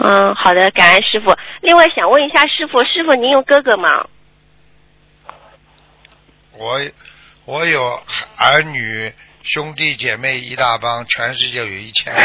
[0.00, 1.36] 嗯，好的，感恩师傅。
[1.60, 4.06] 另外想问一下师傅，师傅您有哥哥吗？
[6.52, 6.80] 我
[7.44, 8.02] 我有
[8.38, 9.12] 儿女
[9.42, 12.20] 兄弟姐妹一大帮，全世界有一千个。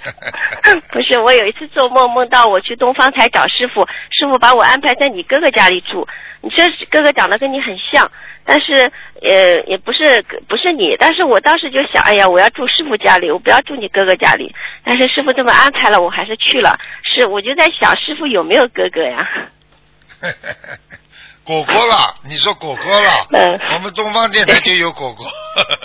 [0.92, 6.08] 不是，我有一次做梦梦到我去东方台找师傅，师傅把我安排在你哥哥家里住。
[6.40, 8.10] 你说哥哥长得跟你很像。
[8.44, 8.90] 但是，
[9.22, 14.52] 呃，也不是不是你，但是我当时就想，哎呀，我要住师傅家里，我不要住你哥哥家里。
[14.84, 16.78] 但是师傅这么安排了，我还是去了。
[17.04, 19.28] 是，我就在想，师傅有没有哥哥呀？
[21.44, 23.26] 果果了，你说果果了？
[23.32, 23.60] 嗯。
[23.74, 25.26] 我们东方电台就有果果。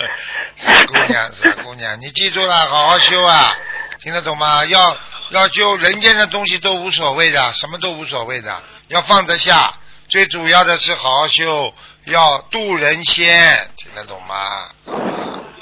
[0.56, 3.52] 傻姑娘，傻姑娘，你记住了，好好修啊，
[4.00, 4.64] 听得懂吗？
[4.66, 4.96] 要
[5.30, 9.74] 要修人间的东西都无所谓的，什么都无所谓的，要放得下。
[10.16, 11.74] 最主要的是好好修。
[12.06, 13.28] 要渡人先，
[13.76, 14.34] 听得懂吗？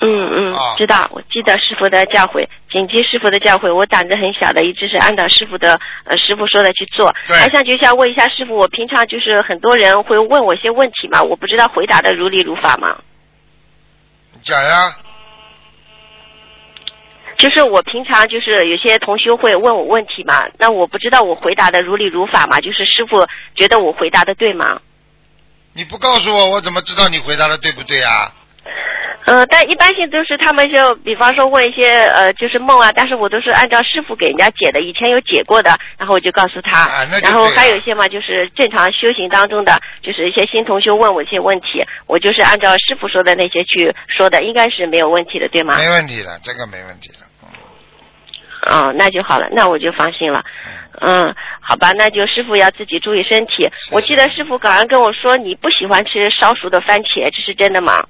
[0.00, 3.74] 嗯嗯啊，知道，我记得师傅的教诲，谨记师傅的教诲。
[3.74, 7.12] 我胆子很小的，一直是按照师傅的呃师傅说的去做。
[7.26, 12.96] 对还想就想问一下师傅，我平常就是很多人会问我一些问题嘛，我不知道回答的如理如法吗。
[14.34, 14.96] 你讲呀，
[17.36, 24.80] 就是我平常就是有些同学会问我问题嘛，那我不知道我回答的如理如法嘛，就是师傅觉得我回答的对吗？
[25.72, 28.32] 你不告诉我，我怎么知道你回答的对不对啊？
[29.26, 36.78] 呃，但一般性都是他们就比方说问一些呃就是梦啊，但是我都是按照师傅给人家解的，以前有解过的，然后我就告诉他。
[36.78, 45.76] 啊那然后还有一些嘛，就是正常修行当中的，就是一些新同学问我一些问题，我就是按照师傅说的那些去说的，应该是没有问题的，对吗？
[45.78, 47.20] 没问题的，这个没问题的。
[47.20, 47.48] 嗯
[48.66, 50.42] 哦，那就好了，那我就放心了。
[51.00, 53.68] 嗯，好吧，那就师傅要自己注意身体。
[53.90, 58.02] 我记得师傅刚刚跟我说你不喜欢吃烧熟的番茄，这是真的吗？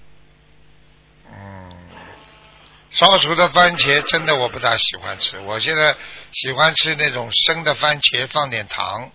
[2.95, 5.95] 嗯，烧熟的番茄真的我不大喜欢吃，我现在
[6.33, 9.11] 喜欢吃那种生的番茄，放点糖。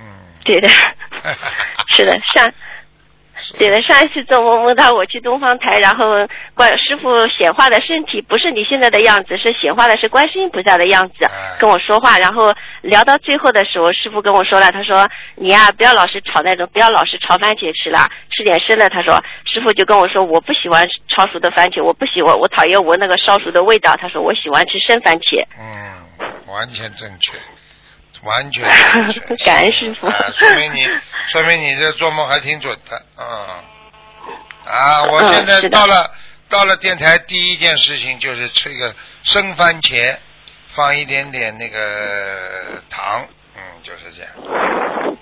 [0.00, 0.06] 嗯。
[0.44, 0.68] 对的，
[1.96, 2.52] 是的，上
[3.58, 12.18] 对的，上一次做梦梦到我去东方台，然后观师傅显化的身体不是你现在的样子，是显化的是观世音菩萨的样子哎，跟我说话。
[12.18, 18.88] 然后聊到最后的时候，师傅跟我说了，他说你呀、不要老是炒那种，不要老是炒番茄吃了，吃点生的。
[18.88, 23.96] 他说师傅就跟我说，我不喜欢炒熟的番茄，我不喜欢，我讨厌闻那个烧熟的味道。
[24.00, 25.44] 他说我喜欢吃生番茄。
[25.58, 26.06] 嗯，
[26.46, 27.32] 完全正确，
[28.22, 29.36] 完全正确。
[29.44, 30.86] 感恩师傅啊，说明你，
[31.32, 33.24] 说明你这做梦还挺准的，嗯。
[34.66, 36.10] 啊，我嗯现在到了、
[36.48, 40.16] 到了电台，第一件事情就是吃一个生番茄，
[40.74, 45.13] 放一点点那个糖，嗯，就是这样。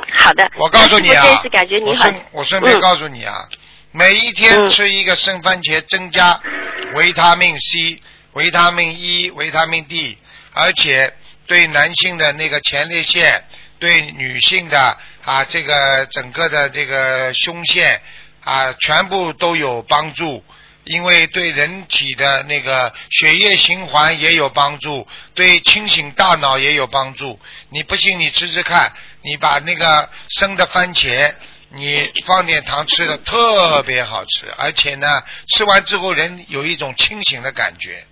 [0.00, 3.48] 嗯，好的，我告诉你啊那师傅这次感觉，你好我顺，我顺便嗯告诉你啊，
[3.92, 6.40] 每一天嗯吃一个生番茄，增加
[6.94, 8.00] 维他命 C、
[8.32, 10.18] 维他命 E、维他命 D，
[10.52, 11.12] 而且
[11.46, 13.44] 对男性的那个前列腺，
[13.78, 18.00] 对女性的啊这个整个的这个胸腺
[18.44, 20.42] 啊，全部都有帮助。
[20.84, 27.38] 因为对人体的那个血液循环也有帮助，对清醒大脑也有帮助。
[27.68, 28.90] 你不信，你吃吃看，
[29.22, 31.34] 你把那个生的番茄，
[31.70, 38.04] 你放点糖吃的特别好吃，而且呢，吃完之后人有一种清醒的感觉。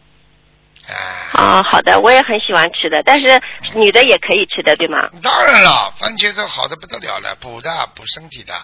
[0.86, 0.94] 啊，
[1.34, 3.40] 啊，好的，我也很喜欢吃的，但是
[3.74, 4.98] 女的也可以吃的，对吗？
[5.22, 8.54] 当然了，番茄都好的不得了了，补的补身体的。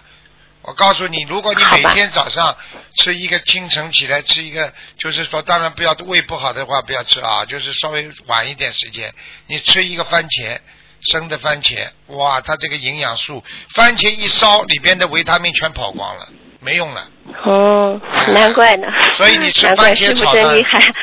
[0.63, 2.57] 我告诉你，如果你每天早上
[2.95, 9.13] 吃一个清晨起来吃一个，就是说，当然不要胃不好的话不要吃啊，就是稍微晚一点时间，
[9.45, 10.57] 你吃一个番茄，
[11.05, 13.43] 生的番茄，哇，它这个营养素，
[13.73, 16.27] 番茄一烧里边的维他命全跑光了，
[16.59, 17.07] 没用了。
[17.45, 17.99] 哦，
[18.33, 18.87] 难怪呢。
[19.13, 20.45] 所以你吃番茄炒蛋。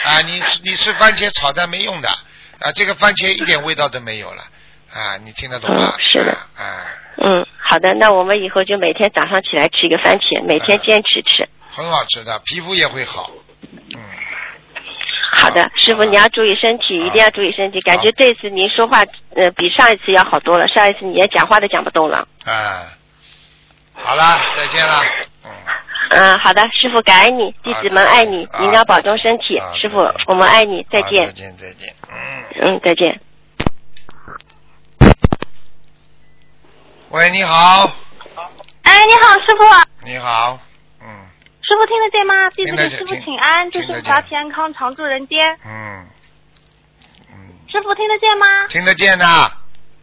[0.05, 2.09] 啊，你你吃番茄炒蛋没用的
[2.61, 4.43] 啊，这个番茄一点味道都没有了
[4.93, 5.95] 啊，你听得懂吗？
[5.97, 6.87] 嗯是的啊，
[7.25, 11.49] 嗯，好的，那我们以后就每天早上起来吃一个番茄，每天坚持吃。
[11.71, 13.31] 很好吃的，皮肤也会好。
[13.95, 14.01] 嗯，
[15.35, 17.81] 好的，师傅你要注意身体，一定要注意身体。
[17.81, 19.03] 感觉这次您说话
[19.35, 22.29] 呃比上一次要好多了，上一次你连讲话都讲不动了。
[22.45, 22.85] 啊，
[23.95, 24.23] 好了，
[24.55, 25.03] 再见了。
[25.45, 25.51] 嗯，
[26.11, 29.73] 嗯，好的，师傅感恩你，弟子们爱你，啊您要保重身体啊。
[29.81, 31.57] 师傅，我们爱你，再见再见。
[31.57, 31.95] 再见。
[32.11, 33.19] 嗯，嗯，再见。
[37.09, 37.91] 喂，你好，
[38.83, 39.65] 哎，你好，师傅，
[40.05, 40.72] 你好，嗯
[41.73, 42.51] 师傅听得见吗？
[42.51, 45.39] 弟子给师傅请安，祝师傅法体安康，常住人间。
[45.65, 46.05] 嗯
[47.31, 48.67] 嗯，师傅听得见吗？
[48.69, 49.25] 听得见的。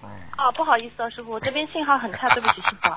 [0.02, 0.10] 嗯，
[0.40, 2.90] 哦，不好意思啊，师傅，我这边信号很差，对不起，师傅。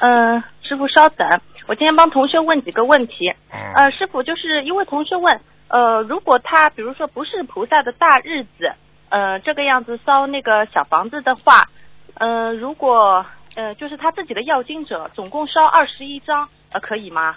[0.00, 3.32] 嗯、 师傅稍等，我今天帮同学问几个问题。
[3.52, 8.74] 嗯呃，师傅就是一位同学问，呃，如果他比如说不是菩萨的大日子，
[9.10, 11.68] 呃，这个样子烧那个小房子的话，
[12.14, 17.36] 呃，如果呃就是他自己的要经者总共烧二十一张，呃，可以吗？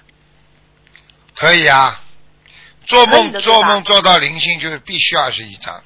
[1.36, 2.02] 可以啊。
[2.86, 5.82] 做梦做梦做到灵性就是必须二十一张。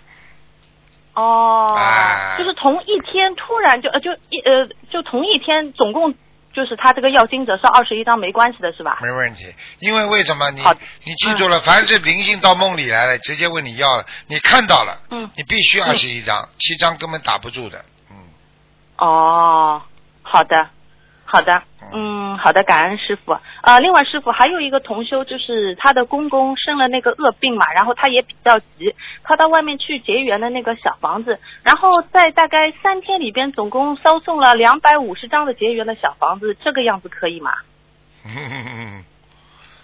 [1.13, 2.35] 哦，哎。
[2.37, 6.13] 就是同一天突然就呃就一呃就同一天总共
[6.53, 8.97] 就是他这个要金者是二十一张没关系的是吧？
[9.01, 10.49] 没问题，因为为什么？
[10.51, 10.61] 你
[11.03, 15.29] 你记住了，凡是灵性到梦里来了，直接问你要了，你看到了，嗯。
[15.35, 18.15] 你必须二十一张，七张根本打不住的，嗯，
[18.97, 19.81] 哦，
[20.23, 20.69] 好的，
[21.28, 23.36] 好的，嗯，好的，感恩师傅。
[23.63, 37.51] 呃，另外师傅还有一个同修，就是他的公公生了那个恶病嘛，然后他也比较急，他到外面去结缘的那个小房子，然后在大概三天里边，总共烧送了两百五十张的结缘的小房子，这个样子可以吗？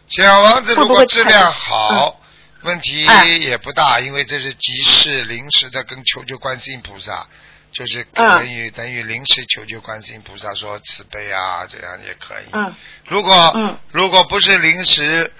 [0.07, 2.19] 小房子如果质量太好，
[2.63, 3.25] 问题哎。
[3.25, 7.27] 也不大，因为这是急事临时的，跟求求观世音菩萨，
[7.71, 12.45] 就是嗯等于、等于临时求求观世音菩萨说慈悲啊，这样也可以。
[12.51, 12.73] 嗯
[13.07, 15.31] 如果、嗯如果不是临时，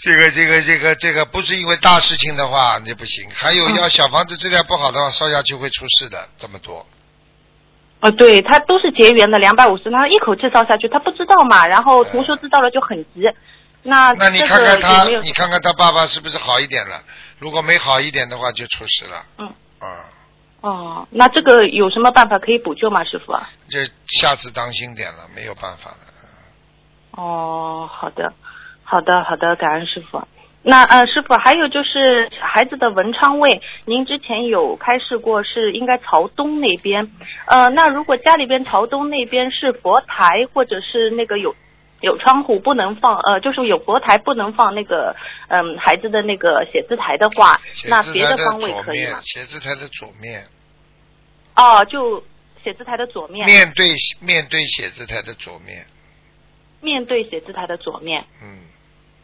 [0.00, 3.28] 这个这个这个这个不是因为大事情的话，那不行。
[3.30, 6.86] 还有嗯要小房子质量不好的话，烧下去会出事的，这么多。
[8.00, 13.22] 哦，对他都是结缘的，两百五十，他一口气烧下去，他不知道嘛，然后同学知道了就很急。
[13.84, 17.00] 那那你看看他你看看他爸爸是不是好一点了？
[17.38, 19.24] 如果没好一点的话，就出事了。
[19.38, 19.46] 嗯。
[19.78, 20.04] 啊，
[20.62, 23.32] 哦，那这个有什么办法可以补救吗，师傅？
[23.32, 23.42] 啊？
[23.68, 25.96] 这下次当心点了，没有办法了。
[27.10, 28.32] 哦，好的，
[28.84, 30.22] 好的，好的，感恩师傅。
[30.62, 37.10] 那呃，师傅还有就是孩子的文昌位，您之前有开示过是应该朝东那边，
[37.46, 41.52] 呃，那如果家里边朝东那边是佛台或者是那个有
[42.02, 45.16] 有窗户不能放，呃，就是有佛台不能放那个
[45.48, 49.20] 嗯、孩子的那个写字台的话，写那别的方位可以吗，？
[49.22, 50.44] 写字台的左面，
[51.56, 52.22] 哦，就
[52.62, 53.86] 写字台的左面，面对
[54.20, 55.86] 面对写字台的左面，
[56.80, 58.24] 面对写字台的左面。
[58.42, 58.58] 嗯，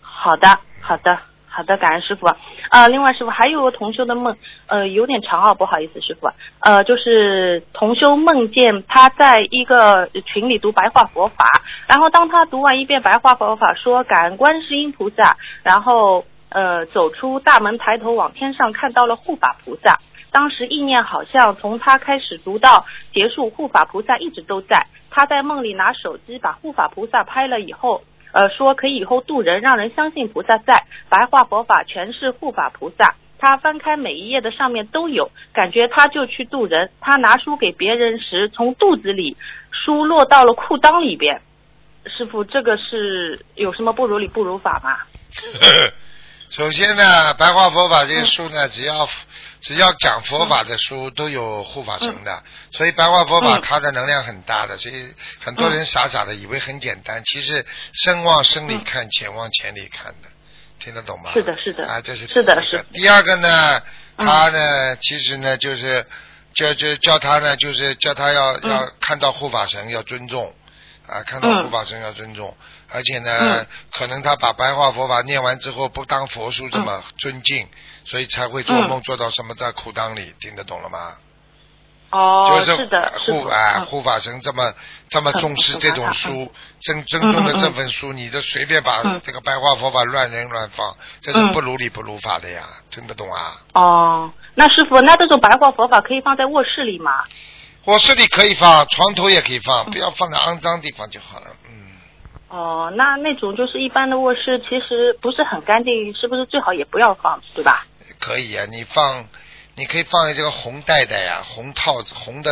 [0.00, 0.48] 好的，
[0.80, 1.18] 好的，
[1.48, 2.26] 好的，感恩师傅。
[2.70, 4.36] 呃，另外师傅还有个同修的梦，
[4.66, 6.30] 呃，有点长啊，不好意思，师傅。
[6.60, 11.44] 呃，就是同修梦见他在一个群里读白话佛法，
[11.88, 19.98] 然后当他读完一遍白话佛法，说感恩观世音菩萨，然后呃走出大门，抬头往天上看到了护法菩萨。
[20.30, 22.84] 当时意念好像从他开始读到
[23.14, 24.86] 结束，护法菩萨一直都在。
[25.10, 28.02] 他在梦里拿手机把护法菩萨拍了以后，
[28.32, 30.84] 呃，说可以以后渡人，让人相信菩萨在。
[31.08, 33.14] 白话佛法全是护法菩萨。
[33.40, 36.90] 他翻开每一页的上面都有，感觉他就去渡人。
[37.00, 39.36] 他拿书给别人时，从肚子里
[39.70, 41.40] 书落到了裤裆里边。
[42.06, 44.96] 师傅，这个是有什么不如理不如法吗？
[46.50, 47.02] 首先呢，
[47.38, 49.06] 白话佛法这些书呢，只要
[49.60, 53.60] 只要讲佛法的书都有护法神的，所以白话佛法嗯。
[53.60, 60.28] 它的能量很大的，所以很多人傻傻的以为很简单，其实深往深里看，浅往浅里看的，
[60.78, 61.32] 听得懂吗？
[61.32, 61.86] 嗯是的是的。
[61.86, 62.84] 啊，这是是的是的。
[62.92, 63.82] 第二个呢，
[64.16, 64.26] 嗯。
[64.26, 66.06] 他呢，其实呢，就是
[66.54, 68.70] 叫就叫他呢，就是叫他要嗯。
[68.70, 70.54] 要看到护法神要尊重
[71.06, 71.64] 啊，看到嗯。
[71.64, 72.56] 护法神要尊重，
[72.88, 77.68] 而且呢嗯，可能他把白话佛法念完之后不当佛书这么尊敬，
[78.08, 81.12] 所以才会做梦嗯做到什么在裤裆里，听得懂了吗？
[82.10, 84.72] 哦，就是的，护啊护法神这么
[85.10, 93.60] 这么嗯重视这种嗯书，真真正的这本书，你这随便把嗯这个白话佛法乱扔乱放，这是嗯不如理不如法的呀，听得懂啊？
[93.74, 97.12] 哦，那师傅，那这种白话佛法可以放在卧室里吗？
[97.84, 101.46] 卧室里可以放，床头也可以嗯放，不要放在肮脏地方就好了。
[101.68, 101.92] 嗯，
[102.48, 107.84] 哦，那那种就是一般的卧室，其实不是很干净，是不是最好也不要放，对吧？
[108.18, 109.26] 可以啊，你放，
[109.74, 112.50] 你可以放在这个红袋袋呀，红套子，红的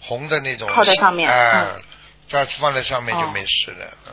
[0.00, 1.82] 红的那种，套在上面哎嗯，
[2.28, 3.86] 再放在上面就哦没事了。
[4.06, 4.12] 嗯，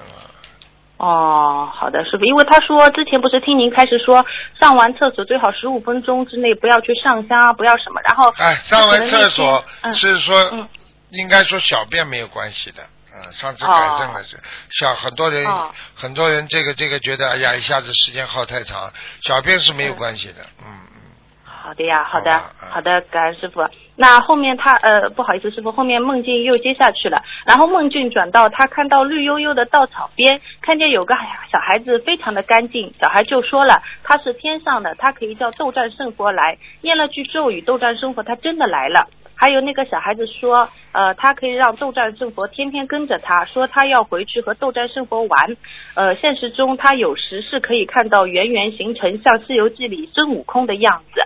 [0.98, 4.26] 哦，好的，师傅，因为他说之前不是听您开始说，
[4.60, 10.68] 上完厕所最好十五分钟之内不要去上香啊，不要什么，然后哎，上完厕所嗯是说嗯，
[11.12, 12.84] 应该说小便没有关系的。
[13.16, 14.38] 嗯，上次改正了是，
[14.72, 18.92] 小很多人哦很多人这个这个觉得哎呀一下子时间耗太长，
[19.22, 20.42] 小便是没有关系的。
[20.60, 21.02] 嗯嗯。
[21.46, 23.62] 好的呀，好的好嗯，好的，感恩师傅。
[23.96, 31.14] 那后面他呃，不好意思，师傅，后面梦境又接下去了，然后梦境转到他看到绿油油的稻草边，看见有个
[31.52, 39.10] 小孩子非常的干净，小孩就说了他是天上的，他可以叫斗战胜佛来，念了句咒语，斗战胜佛他真的来了。
[39.40, 45.56] 还有那个小孩子说，呃，他可以让斗战胜佛天天跟着他，说他要回去和斗战胜佛玩。
[45.96, 51.22] 呃，现实中他有时是可以看到圆圆形成像《西游记》里孙悟空的样子。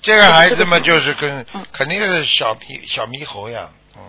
[0.00, 4.02] 这个孩子嘛，就是跟嗯肯定是小猕小猕猴呀，嗯，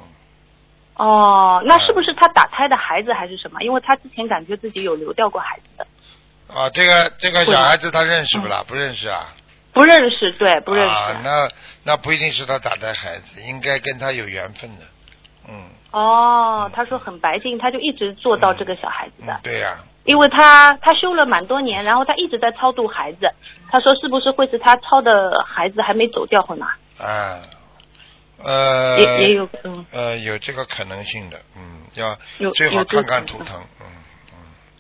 [0.96, 3.62] 哦，那是不是他打胎的孩子还是什么？
[3.62, 5.86] 因为他之前感觉自己有流掉过孩子的，
[6.48, 8.64] 啊，这个这个小孩子他认识不啦？
[8.66, 9.36] 不认识啊？
[9.80, 10.94] 不认识，对，不认识。
[10.94, 11.50] 啊，那
[11.84, 14.84] 那不一定是他打的孩子，应该跟他有缘分的，
[15.48, 23.32] 嗯，哦，他说很白净，他就一直做到这个小孩子的，嗯对呀、因为他他修了蛮多年，然后他一直在超度孩子。
[23.72, 26.68] 他说是不是会是他超的孩子还没走掉会吗？
[26.98, 27.40] 啊，
[28.44, 32.18] 呃，也也有，嗯，呃，有这个可能性的，嗯，要
[32.54, 33.62] 最好看看图腾，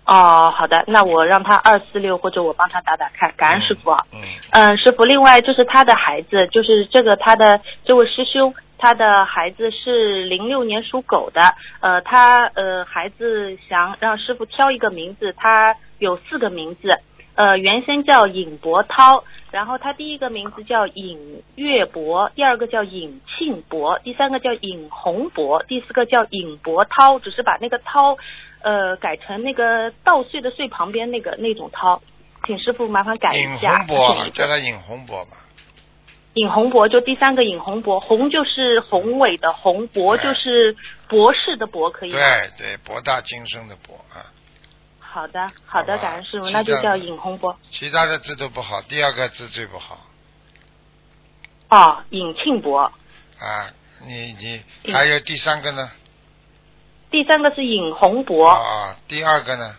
[0.10, 4.04] 哦，好的，那我让他二四六或者我帮他打打看，感恩师傅啊。
[4.12, 16.90] 嗯，嗯，师傅，另外就是他的孩子，就是这个他的这位师兄，他的孩子是零六年属狗的，呃，他呃孩子想让师傅挑一个名字，他有四个名字，
[17.36, 28.18] 呃，原先叫尹博涛，然后他第一个名字叫尹月博，第二个叫尹庆博，第三个叫尹洪博，第四个叫尹博涛，只是把那个涛，
[28.62, 32.02] 呃，改成那个稻穗的穗旁边那个那种涛，
[32.46, 33.80] 请师傅麻烦改一下。
[33.80, 35.32] 尹洪博叫他尹洪博吧。
[36.34, 40.76] 尹洪博就第三个尹洪博，洪就是宏伟的宏，博就是
[41.08, 42.20] 博士的博，可以吗？
[42.20, 44.28] 对对，博大精深的博啊，
[45.00, 47.58] 好的，好的，好感恩师傅，那就叫尹洪博。
[47.72, 50.06] 其他的字都不好，第二个字最不好
[51.70, 53.74] 哦，尹庆博，啊。
[54.08, 55.92] 你你嗯还有第三个呢？
[57.12, 59.76] 第三个是尹洪博，啊，第二个呢？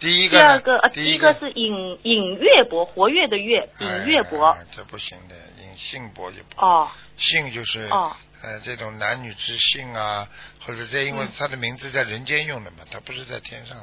[0.00, 0.42] 第一个第？
[0.44, 4.46] 二个呃，第一个是尹尹月博，活跃的跃，尹月博。
[4.46, 6.84] 哎这不行的，尹姓博就不好。
[6.84, 10.28] 哦姓就是哦呃这种男女之姓啊，
[10.66, 13.78] 或者这因为嗯他的名字在人间用的嘛，他不是在天上，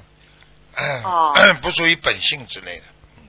[1.06, 2.84] 哦 不属于本性之类的。
[3.18, 3.24] 嗯。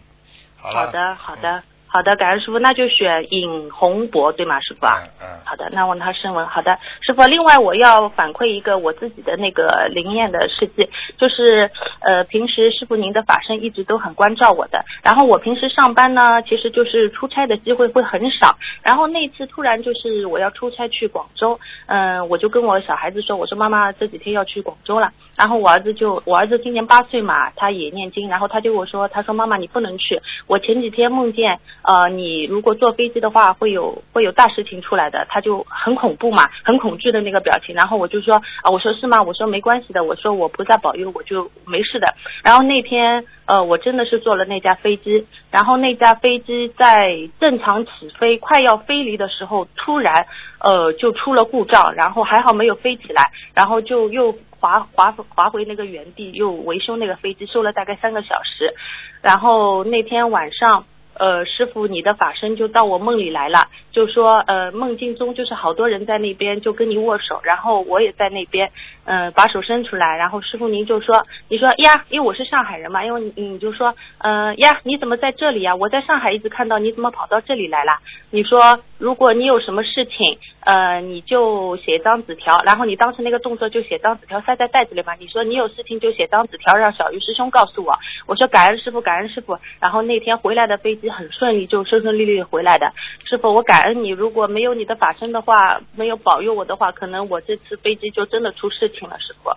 [0.57, 1.63] 好的，好的，
[1.93, 4.95] 好的，感恩师傅，那就选尹洪博对吗，师傅啊？
[5.21, 6.47] 嗯嗯，好的，那问他声纹。
[6.47, 7.23] 好的，师傅。
[7.25, 10.89] 另外，我要反馈一个我自己的那个灵验的事迹，
[11.19, 11.71] 就是
[12.01, 14.83] 呃，平时师傅您的法身一直都很关照我的。
[15.03, 18.57] 然后我平时上班呢，其实就是出差的机会会很少。
[18.83, 25.13] 然后那次突然就是我要出差去广州，嗯、我就跟我小孩子说，我说妈妈这几天要去广州了。
[25.37, 37.75] 然后我儿子就，我儿子今年八岁嘛，他也念经，然后他就跟我说，他说妈妈你不能去，我前几天梦见，呃，你如果坐飞机的话，会有会有大事情出来的，他就很恐怖嘛，很恐惧的那个表情。
[37.75, 39.23] 然后我就说啊，我说是吗？
[39.23, 42.15] 我说没关系的，我说我菩萨保佑，我就没事的。
[42.45, 50.27] 然后那天呃，我真的是坐了那架飞机，然后那架飞机在正常起飞，快要飞离的时候，突然
[50.61, 58.73] 呃就出了故障，然后还好没有飞起来，然后就又滑滑滑回那个原地，又维修那个飞机，修了大概三个小时。
[59.21, 68.71] 然后那天晚上，呃，师傅你的法身就到我梦里来了，就说呃梦境中就是好多人在那边就跟你握手，然后我也在那边，
[69.05, 75.77] 呃把手伸出来，然后师傅您就说你说呀，因为我是上海人嘛，因为你你就说呃呀你怎么在这里呀？
[75.77, 77.93] 我在上海一直看到你怎么跑到这里来了？
[78.31, 85.13] 你说如果你有什么事情，呃你就写张纸条，然后你当时那个动作就写张纸条塞在袋子里嘛。
[85.19, 87.93] 你说你有事情就写张纸条让小鱼师兄告诉我。
[88.27, 89.59] 我说感恩师傅，感恩师傅。
[89.81, 92.91] 然后那天回来的飞机很顺利，就顺顺利利回来的。
[93.27, 99.51] 师傅，我感恩你，如果没有你的法身的话，没有保佑我的话，可能我这次飞机就真的出事情了，师傅。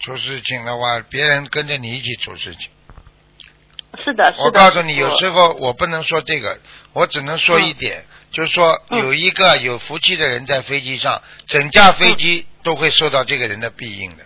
[0.00, 2.70] 出事情的话，别人跟着你一起出事情。
[4.04, 4.44] 是的，是的。
[4.44, 6.58] 我告诉你，有时候我不能说这个，
[6.92, 14.24] 我只能说一点，就是说嗯有一个有福气的人在飞机上，整架飞机都会受到这个人的庇应的，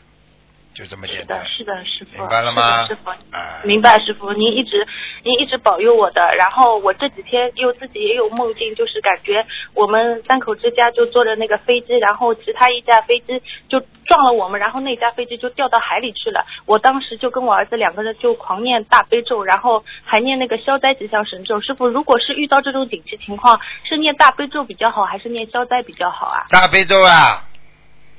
[0.75, 1.85] 就这么简单是的，。
[1.85, 2.19] 是的，师傅。
[2.19, 3.11] 明白了吗师傅。
[3.11, 4.87] 啊，明白，师傅，您一直
[5.23, 6.21] 您一直保佑我的。
[6.37, 16.45] 然后我这几天又自己也有梦境，就是感觉我们三口之家就坐着那个飞机，然后其他一架飞机就撞了我们，然后那架飞机就掉到海里去了。
[16.67, 21.61] 我当时就跟我儿子两个人就狂念大悲咒，然后还念那个消灾吉祥神咒。
[21.61, 26.47] 师傅，如果是遇到这种紧急情况，是念大悲咒比较好，还是念消灾比较好啊？
[26.51, 27.45] 大悲咒啊，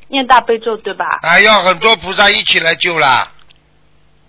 [0.08, 1.20] 念大悲咒对吧？
[1.22, 3.32] 啊，要很多菩萨一起来救啦。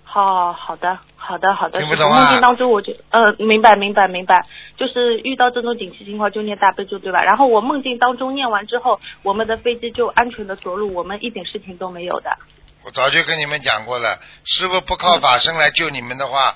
[0.04, 1.78] 好好的，好的，好的。
[1.78, 4.46] 听不懂啊梦境当中我就呃明白明白明白，
[4.78, 7.22] 就是遇到这种紧急情况就念大悲咒对吧？
[7.22, 12.30] 然后我梦境当中念完之后，我们的飞机就安全的着陆，我们一点事情都没有的。
[12.82, 16.54] 我早就跟你们讲过了，师傅不靠法身来救你们的话，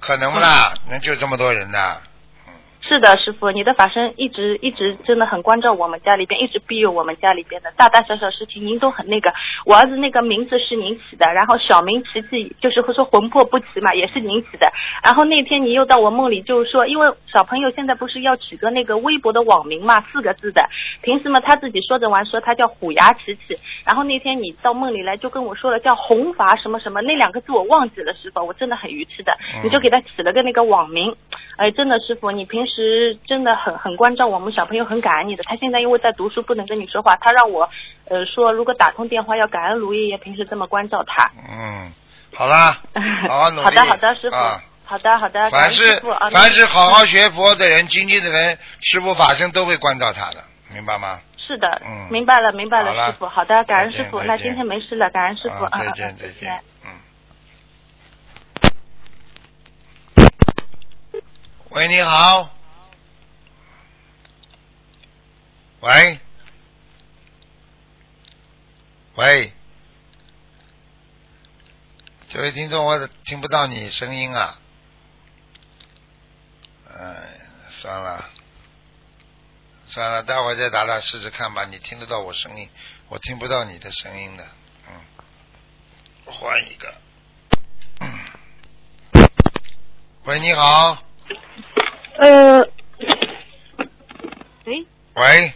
[0.00, 0.74] 可能不啦？
[0.90, 2.02] 能救这么多人的？
[2.88, 9.30] 是的，师傅，你的法身一直一直真的很关照我们家里边，一直庇佑我们家里边的大大小小事情，您都很那个。
[9.66, 14.72] 我儿子那个名字是您起的，然后小名琪琪就是会说魂魄不齐嘛，也是您起的。
[15.04, 20.66] 然后那天你又到我梦里，就是说，因为小朋友现在不是要取个那个微博的网名嘛，四个字的，
[21.02, 29.32] 平时嘛他自己说着玩说他叫虎牙琪琪，然后那天你到梦里来就跟我说了叫红发什么什么那两个字我忘记了，师傅，我真的很愚痴的，
[29.62, 31.14] 你就给他起了个那个网名。
[31.56, 32.77] 哎，真的师傅，你平时
[33.26, 35.42] 真的很很关照我们小朋友，很感恩你的。
[35.44, 37.68] 他现在因为在读书，不能跟你说话，他让我
[38.06, 41.30] 呃说，如果打通电话要感恩卢爷爷平时这么关照他。
[41.48, 41.92] 嗯，
[42.34, 42.78] 好啦，
[43.28, 43.62] 好好努力。
[43.64, 44.36] 好的好的，师傅。
[44.36, 51.20] 啊好的好的，凡是啊，凡是好好学佛的人、精进的人，师傅法身都会关照他的，明白吗？
[51.36, 53.26] 是的，嗯明白了明白了师傅。
[53.26, 54.18] 好的，感恩师傅。
[54.22, 55.64] 那今天没事了，感恩师傅。
[55.64, 56.88] 啊，再见嗯再见，嗯。
[61.68, 62.48] 喂，你好。
[65.80, 66.18] 喂，
[69.14, 69.52] 喂，
[72.28, 74.60] 这位听众，我听不到你声音啊。
[76.88, 78.28] 哎，算了，
[79.86, 81.64] 算了，待会儿再打打试试看吧。
[81.66, 82.68] 你听得到我声音，
[83.08, 84.44] 我听不到你的声音的。
[84.88, 85.00] 嗯，
[86.24, 86.92] 换一个。
[88.00, 88.18] 嗯
[90.24, 91.04] 喂，你好。
[92.20, 92.58] 呃，
[94.64, 95.54] 喂，喂，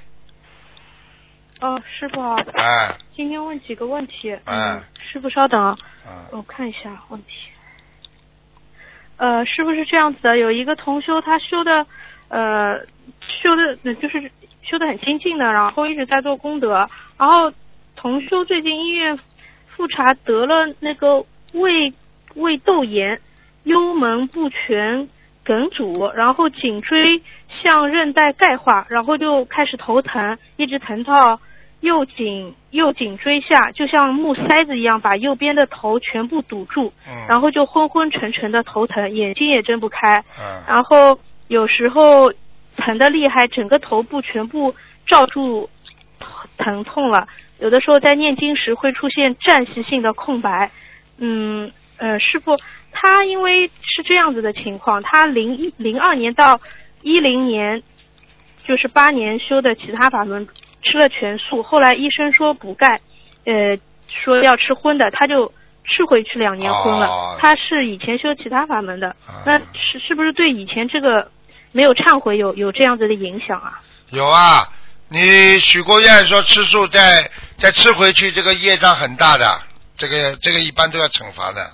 [1.63, 4.33] 哦，师傅好，哎，今天问几个问题。
[4.33, 7.51] 哎嗯，师傅稍等啊，嗯，我看一下问题。
[9.17, 11.87] 呃，师傅是这样子的，有一个同修，他修的，
[12.31, 12.81] 呃，
[13.21, 14.29] 修的呃就是
[14.65, 16.85] 修的很精进的，然后一直在做功德，
[17.17, 17.53] 然后
[17.95, 19.17] 同修最近医院
[19.69, 21.93] 复查得了那个胃
[22.35, 23.21] 胃窦炎、
[23.63, 25.09] 幽门不全
[25.45, 27.23] 梗阻，然后颈椎
[27.63, 31.41] 向韧带钙化，然后就开始头疼，一直疼到
[31.83, 41.19] 右颈右颈椎下，就像木塞子一样，把右边的头全部堵住，嗯，然后就昏昏沉沉的头疼，眼睛也睁不开，嗯，然后
[41.49, 42.33] 有时候
[42.77, 44.75] 疼的厉害，整个头部全部
[45.07, 45.69] 罩住
[46.57, 47.29] 疼痛了。
[47.59, 50.71] 有的时候在念经时会出现暂时性的空白。
[51.19, 52.57] 嗯呃，师傅，
[52.91, 56.59] 他因为是这样子的情况，他零一零二年到
[57.03, 57.83] 一零年，
[58.65, 60.47] 就是八年修的其他法门，
[60.83, 63.01] 吃了全素，后来医生说补钙，
[63.45, 63.79] 呃，
[64.09, 65.53] 说要吃荤的，他就
[65.85, 67.07] 吃回去两年荤了。
[67.07, 71.31] 哦他是以前修其他法门的，啊那是是不是对以前这个
[71.73, 73.81] 没有忏悔有有这样子的影响啊？
[74.11, 74.69] 有啊，
[75.09, 79.61] 你许过愿说吃素再再吃回去，这个业障很大的，
[79.97, 81.71] 这个这个一般都要惩罚的。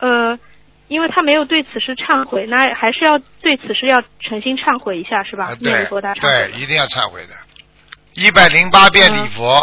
[0.00, 0.38] 呃，
[0.92, 5.46] 因为他没有对此事忏悔，那还是要对此事要诚心忏悔一下，是吧？
[5.46, 7.34] 啊，念佛大忏对，一定要忏悔的，
[8.14, 9.58] 一百零八遍礼佛。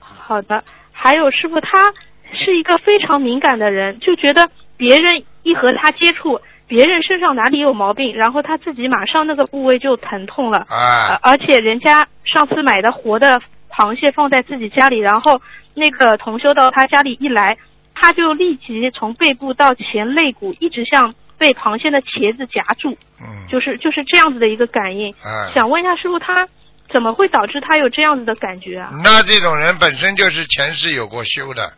[0.00, 1.92] 好的，还有师傅，他
[2.32, 10.64] 是一个非常敏感的人，就觉得别人一和他接触，别人身上哪里有毛病，然后他自己马上那个部位就疼痛了。
[10.68, 10.76] 呃
[11.14, 13.40] 啊，而且人家上次买的活的
[13.70, 15.40] 螃蟹放在自己家里，然后
[15.74, 17.56] 那个同修到他家里一来，
[17.94, 25.14] 他就立即从背部到前肋骨一直像被螃蟹的茄子夹住，嗯，就是就是这样子的一个感应。
[25.22, 26.48] 哎，想问一下师傅，他
[26.92, 28.90] 怎么会导致他有这样子的感觉啊？
[29.02, 31.72] 那这种人本身就是前世有过修的，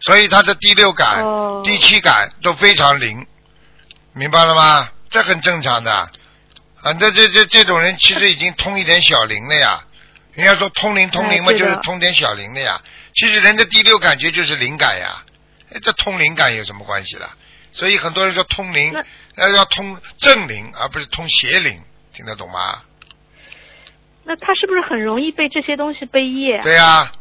[0.00, 3.26] 所以他的第六感、哦第七感都非常灵，
[4.14, 4.88] 明白了吗？
[5.10, 5.92] 这很正常的。
[6.82, 9.84] 啊，这这这这种人其实已经通一点小灵了呀。
[10.32, 12.80] 人家说通灵通灵嘛，就是通点小灵的呀。
[13.14, 15.29] 其实人的第六感觉就是灵感呀，哎
[15.82, 17.36] 这通灵感有什么关系啦？
[17.72, 21.80] 所以很多人说通灵那，呃，要通正灵，而不是通邪灵，
[22.12, 22.82] 听得懂吗？
[24.24, 26.62] 那他是不是很容易被这些东西被业啊？
[26.62, 27.12] 对呀、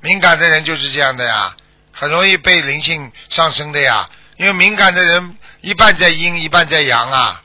[0.00, 1.56] 敏感的人就是这样的呀，
[1.92, 4.08] 很容易被灵性上升的呀。
[4.36, 7.42] 因为敏感的人一半在阴，一半在阳啊，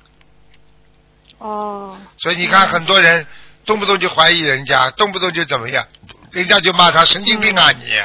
[1.37, 3.25] 哦，所以你看很多人
[3.65, 5.87] 动不动就怀疑人家，动不动就怎么样，
[6.31, 7.97] 人家就骂他神经病啊你。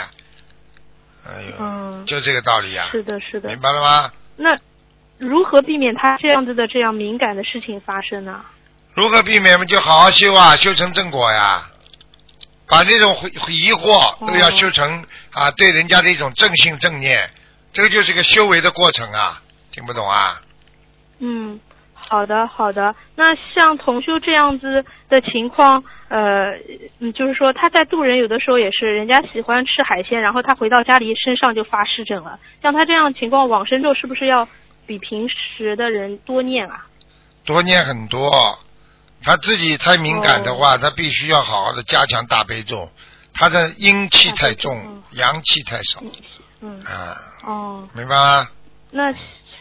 [1.28, 3.61] 哎呦，嗯，就这个道理啊、是的，是的明。
[3.61, 4.12] 白了吗？
[4.36, 4.57] 那
[5.18, 8.44] 如何避免他这样子的这样敏感的事情发生呢？
[8.94, 9.64] 如何避免嘛？
[9.64, 11.70] 就好好修啊，修成正果呀。
[12.68, 13.14] 把这种
[13.48, 17.30] 疑惑都要修成、啊，对人家的一种正性正念，
[17.72, 19.40] 这个就是个修为的过程啊，
[19.70, 20.40] 听不懂啊？
[21.20, 21.61] 嗯，
[22.09, 22.94] 好的好的。
[23.14, 26.52] 那像同修这样子的情况，呃，
[27.00, 32.38] 嗯，就是说他在渡人有的时候也是，人家喜欢吃海鲜，然后他回到家里身上就发湿疹了。
[32.62, 34.48] 像他这样情况，往生咒是不是要
[34.86, 36.86] 比平时的人多念啊？
[37.44, 38.30] 多念很多，
[39.22, 42.88] 他自己太敏感的话，他必须要好好的加强大悲咒。
[43.38, 46.00] 他的阴气太重阳气太少
[46.62, 48.48] 嗯，啊，哦，明白吗？
[48.90, 49.12] 那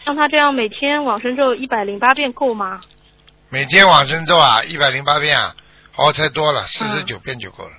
[0.06, 2.80] 像他这样每天往生咒一百零八遍够吗？
[3.50, 5.56] 每天往生咒啊，一百零八遍啊，
[5.96, 7.72] 哦，太多了，四十九遍就够了。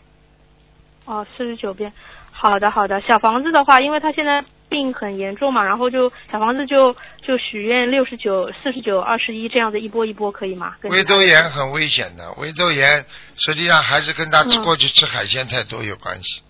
[1.05, 1.93] 哦，四十九遍。
[2.31, 2.99] 好的，好的。
[2.99, 6.93] 小房子的话，因为他现在病很严重嘛，然后就小房子就
[7.25, 10.75] 就许愿六十九、四十九、二十一这样子一波一波可以吗？
[10.83, 13.05] 胃他周炎很危险的，胃周炎
[13.37, 16.41] 实际上还是跟他吃嗯过去吃海鲜太多有关系。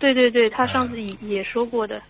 [0.00, 2.02] 对对对，他上次也也说过的，嗯，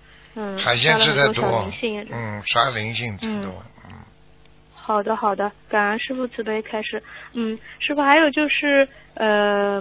[0.58, 1.72] 海鲜吃太杀了很多
[2.10, 3.92] 嗯，杀灵性太多，嗯，
[4.74, 7.02] 好的，好的，感恩师傅慈悲开始。
[7.34, 9.80] 嗯，师傅还有就是，呃，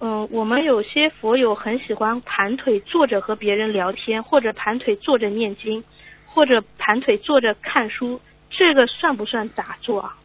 [0.00, 5.84] 嗯、我们有些佛友很喜欢盘腿坐着和别人聊天，或者盘腿坐着念经，
[6.26, 10.16] 或者盘腿坐着看书，这个算不算打坐啊？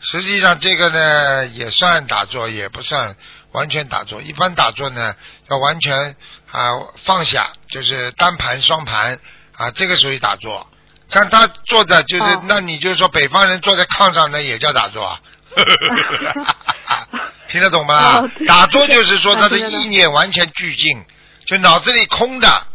[0.00, 3.16] 实际上这个呢也算打坐，也不算
[3.52, 4.20] 完全打坐。
[4.22, 5.14] 一般打坐呢，
[5.50, 6.16] 要完全
[6.50, 9.18] 啊放下，就是单盘、双盘
[9.56, 10.66] 啊，这个属于打坐。
[11.10, 15.20] 像他坐着，就是、哦那你就说北方人坐在炕上，那也叫打坐啊。
[17.48, 18.18] 听得懂吗？
[18.20, 21.02] 哦打坐就是说他的 意念完全俱静，
[21.46, 22.66] 就脑子里空的，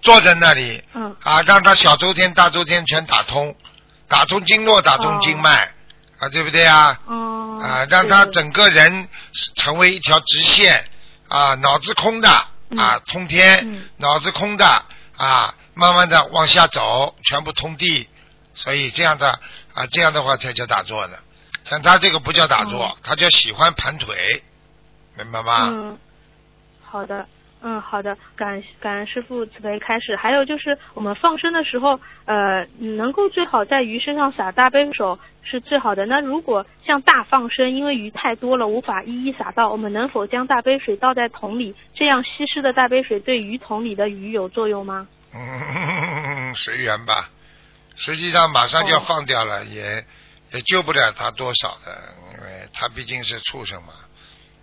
[0.00, 3.54] 坐在那里嗯啊，让他小周天、大周天全打通，
[4.08, 5.70] 打通经络，打通经脉、
[6.22, 7.00] 啊，对不对啊？
[7.06, 9.08] 哦啊，让他整个人
[9.56, 10.88] 成为一条直线
[11.26, 14.64] 啊，脑子空的啊，嗯通天，嗯脑子空的
[15.16, 18.08] 啊，慢慢的往下走，全部通地，
[18.54, 19.32] 所以这样的
[19.74, 21.16] 啊，这样的话才叫打坐呢。
[21.68, 24.44] 像他这个不叫打坐，哦他叫喜欢盘腿，
[25.16, 25.68] 明白吗？
[25.72, 25.98] 嗯，
[26.84, 27.26] 好的，
[27.62, 30.16] 嗯，好的，感感恩师傅慈悲开始。
[30.16, 36.04] 还有就是我们放生的时候，呃，能够最好在鱼身上撒大杯手是最好的。
[36.06, 41.74] 那如果像大放生，因为鱼太多了，无法一一撒到，我们能否将大杯水倒在桶里？
[41.94, 45.06] 这样稀释的大杯水对鱼桶里的鱼有作用吗？
[45.32, 47.30] 嗯，随缘吧。
[47.94, 50.04] 实际上马上就要哦放掉了，也
[50.52, 51.96] 也救不了他多少的，
[52.34, 53.92] 因为他毕竟是畜生嘛，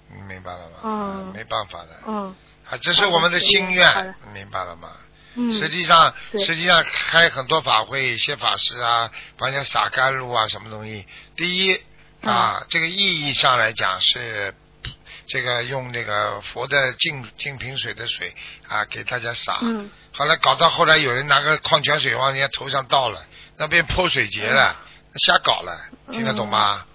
[0.10, 0.78] 你明白了吗？
[0.84, 2.36] 嗯没办法的，嗯
[2.70, 4.90] 啊，这是我们的心愿，明白了吗？
[5.36, 11.08] 嗯，实际上，实际上开很多法会，一些法师啊，帮人家撒甘露啊，什么东西。
[11.36, 11.74] 第一
[12.22, 14.54] 嗯啊，这个意义上来讲是
[15.26, 18.36] 这个用那个佛的净净瓶水的水
[18.68, 19.60] 啊，给大家洒。
[19.62, 24.78] 嗯后来搞到后来有人拿个矿泉水往人家头上倒了，那变泼水节了，
[25.16, 25.80] 瞎搞了，
[26.12, 26.86] 听得懂吗？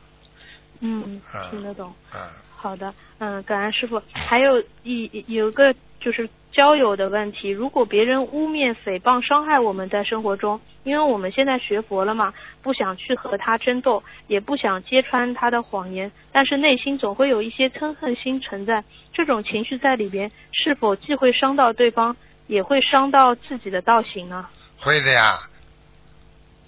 [0.81, 1.95] 嗯嗯，听得懂。
[2.13, 2.21] 嗯，
[2.65, 4.01] 好的，嗯，感恩师傅。
[4.15, 24.47] 还有一有个就是交友的问题，如果别人污蔑、诽谤、伤害我们在生活中，因为我们现在学佛了嘛，不想去和他争斗，也不想揭穿他的谎言，但是内心总会有一些嗔恨心存在，这种情绪在里边，是否既会伤到对方，也会伤到自己的道行呢？
[24.79, 25.39] 会的呀，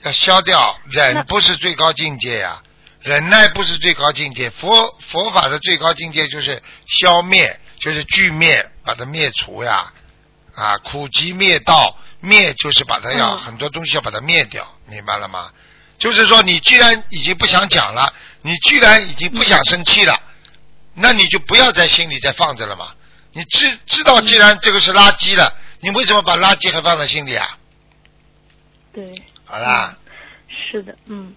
[0.05, 0.77] 要消掉。
[0.91, 2.63] 忍不是最高境界呀，
[3.07, 4.51] 忍耐不是最高境界。
[4.51, 9.93] 佛佛法的最高境界就是消灭，就是俱灭，把它灭除呀。
[10.57, 15.53] 啊，苦集灭道，灭就是把它要、嗯很多东西要把它灭掉，明白了吗？
[15.99, 20.21] 就是说，你既然已经不想讲了，你居然已经不想生气了，
[20.95, 22.93] 那你就不要在心里再放着了嘛。
[23.31, 27.57] 你知知道，既然这个是垃圾了，你为什么把垃圾还放在心里啊？
[28.93, 29.97] 对，好啦，
[30.49, 31.33] 是的，嗯，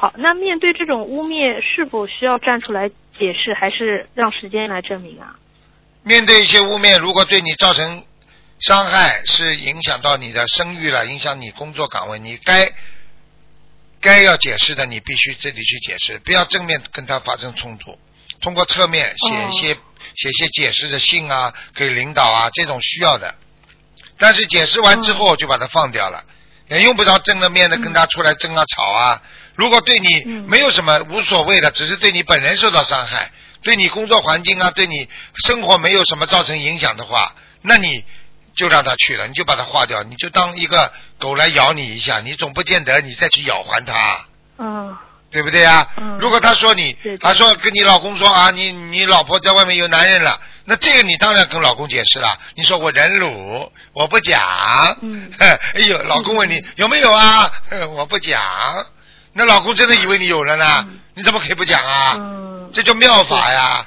[0.00, 5.36] 好，那面对这种污蔑，是否需要站出来解释，还是让时间来证明啊？
[6.02, 8.02] 面对一些污蔑，如果对你造成
[8.60, 12.72] 伤害，是影响到你的声誉了，影响你工作岗位，你该
[14.00, 17.98] 该要解释的，你必须这里去解释，不要正面跟他发生冲突，
[18.40, 19.74] 通过侧面写一些、
[20.14, 23.34] 写一些解释的信啊，给领导啊，这种需要的。
[24.16, 26.24] 但是解释完之后就把它放掉了，
[26.70, 29.20] 也用不着正了面的跟他出来争啊吵啊。
[29.60, 33.30] 如果对你嗯没有什么无所谓的，只是对你本人受到伤害，
[33.62, 35.06] 对你工作环境啊，对你
[35.44, 38.02] 生活没有什么造成影响的话，那你
[38.56, 44.24] 就让他去了，你就把它化掉，你就当一个狗来咬你一下，你总不见得你再去咬还它，
[44.56, 44.96] 嗯
[45.30, 45.86] 对不对啊？
[45.98, 52.36] 嗯如果他说你对对，他说跟你老公说啊，你你老婆在外面有男人了，那这个你当然跟老公解释了。
[52.56, 54.96] 你说我忍辱，我不讲。
[55.02, 55.56] 嗯 哎
[55.88, 57.52] 呦，老公问你有没有啊？
[57.94, 58.42] 我不讲。
[59.32, 60.64] 那老公真的以为你有了呢？
[60.86, 62.14] 嗯你怎么可以不讲啊？
[62.16, 63.84] 嗯这叫妙法呀！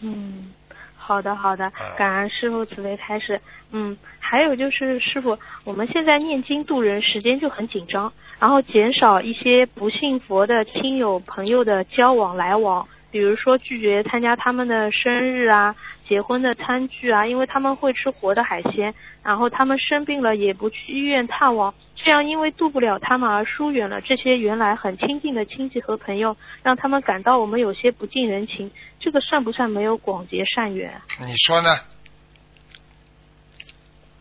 [0.00, 0.50] 嗯，
[0.96, 3.40] 好的好的嗯，感恩师傅慈悲开示。
[3.70, 15.76] 嗯，还有就是师傅，我们现在念经度人时间就很紧张，然后减少一些不信佛的亲友朋友的交往来往，比如说拒绝参加他们的生日啊、
[16.08, 21.72] 结婚的餐具啊，因为他们会吃活的海鲜，然后他们生病了也不去医院探望，
[22.04, 31.00] 这样因为渡不了他们而疏远了这些原来很亲近的亲戚和朋友，让他们感到我们有些不近人情，这个算不算没有广结善缘？
[31.20, 31.70] 你说呢？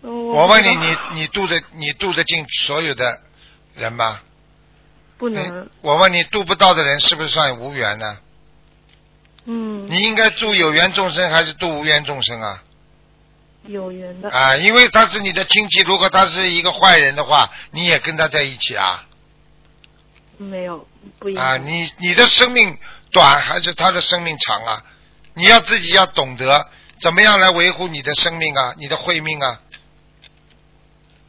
[0.02, 3.22] 我我问你，你你渡得你渡得进所有的
[3.76, 4.20] 人吗？
[5.18, 8.18] 不能，我问你，渡不到的人是不是算无缘呢？
[9.46, 12.64] 嗯，你应该渡有缘众生还是渡无缘众生啊？
[13.68, 19.06] 有缘的，啊，因为他是你的亲戚，如果他是一个坏人的话，你也跟他在一起啊？
[20.38, 20.88] 没有
[21.20, 22.76] 不一样啊，你你的生命
[23.12, 24.84] 短还是他的生命长啊？
[25.36, 26.68] 你要自己要懂得
[27.00, 29.62] 怎么样来维护你的生命啊，你的慧命啊，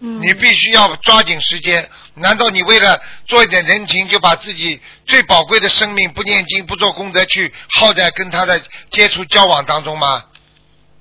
[0.00, 1.88] 嗯，你必须要抓紧时间。
[2.14, 8.60] 难道你为了做一点人情，就把自己最宝贵的生命不念经、不做功德，去耗在跟他的
[8.90, 10.24] 接触交往当中吗？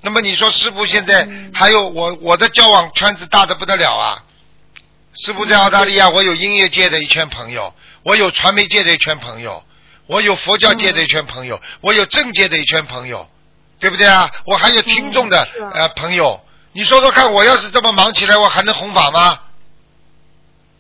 [0.02, 4.24] 那么你说师傅现在嗯还有我我的交往圈子大的不得了啊！
[5.14, 7.74] 师傅在澳大利亚，我有音乐界的一圈朋友，
[8.04, 9.64] 我有传媒界的一圈朋友，
[10.08, 13.30] 我有佛教界的一圈朋友，我有政界的一圈朋友，
[13.80, 14.32] 对不对啊？
[14.46, 19.40] 我还有听众的呃朋友，你说说看，我要是这么忙起来，我还能弘法吗？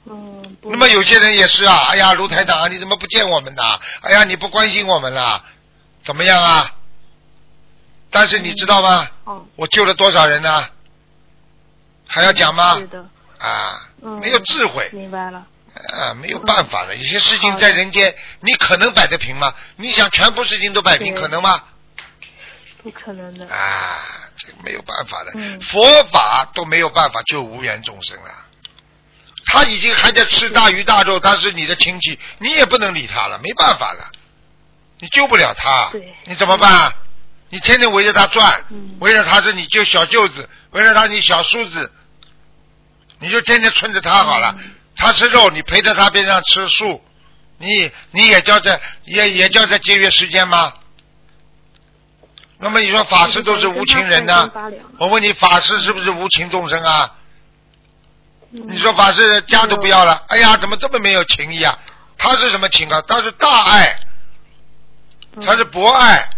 [0.05, 3.79] 嗯，那么有些人也是啊，哎呀，卢台长啊，你怎么不见我们呢？
[4.01, 5.43] 哎呀，你不关心我们了，
[6.03, 6.71] 怎么样啊？
[8.11, 9.09] 但是你知道吗？
[9.23, 10.67] 哦，我救了多少人呢？
[12.07, 12.85] 还要讲吗是？
[12.87, 12.99] 的，
[13.39, 15.45] 啊，嗯，没有智慧明白了，
[15.93, 16.93] 啊，没有办法了。
[16.95, 19.53] 有些事情在人间，你可能摆得平吗？
[19.77, 21.63] 你想全部事情都摆平，可能吗？
[22.83, 23.99] 不可能的，啊，
[24.35, 25.31] 这个没有办法的。
[25.35, 28.31] 嗯佛法都没有办法救无缘众生了。
[29.45, 34.11] 他已经还在吃大鱼大肉，他是你的亲戚，你也不能理他了，没办法了，
[34.99, 35.91] 你救不了他，
[36.25, 36.93] 你怎么办？
[37.51, 41.91] 你天天围着他转，嗯围着他是你就小舅子，围着他你小叔子，
[43.19, 44.55] 你就天天顺着他好了。
[44.57, 47.03] 嗯他吃肉，你陪着他边上吃素，
[47.57, 50.73] 你你也叫在也也叫在节约时间吗？
[52.59, 54.51] 那么你说法师都是无情人呢、
[54.99, 57.15] 我问你，法师是不是无情众生啊？
[58.51, 61.75] 嗯你说法师家都不要了，哎呀，怎么这么没有情义啊？
[62.17, 63.01] 他是什么情啊？
[63.07, 63.99] 他是大爱，
[65.35, 66.29] 嗯他是博爱，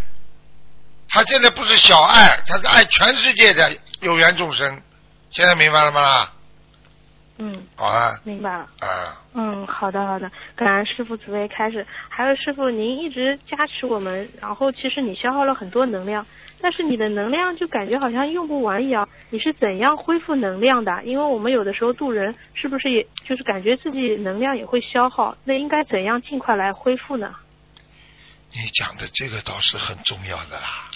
[1.13, 3.71] 他现在不是小爱，他是爱全世界的
[4.01, 4.81] 有缘众生。
[5.29, 6.27] 现在明白了吗？
[7.37, 8.67] 嗯，好啊，明白了。
[8.79, 11.85] 啊，嗯，好的好的，感恩师傅慈悲开始。
[12.09, 16.25] 还有师傅，您一直加持我们，然后其实你消耗了很多能量，
[16.59, 19.07] 但是你的能量就感觉好像用不完一样。
[19.29, 21.03] 你是怎样恢复能量的？
[21.03, 25.37] 因为我们有的时候渡人，是不是也就是感觉自己能量也会消耗？
[25.43, 27.35] 那应该怎样尽快来恢复呢？
[28.51, 30.89] 你讲的这个倒是很重要的啦。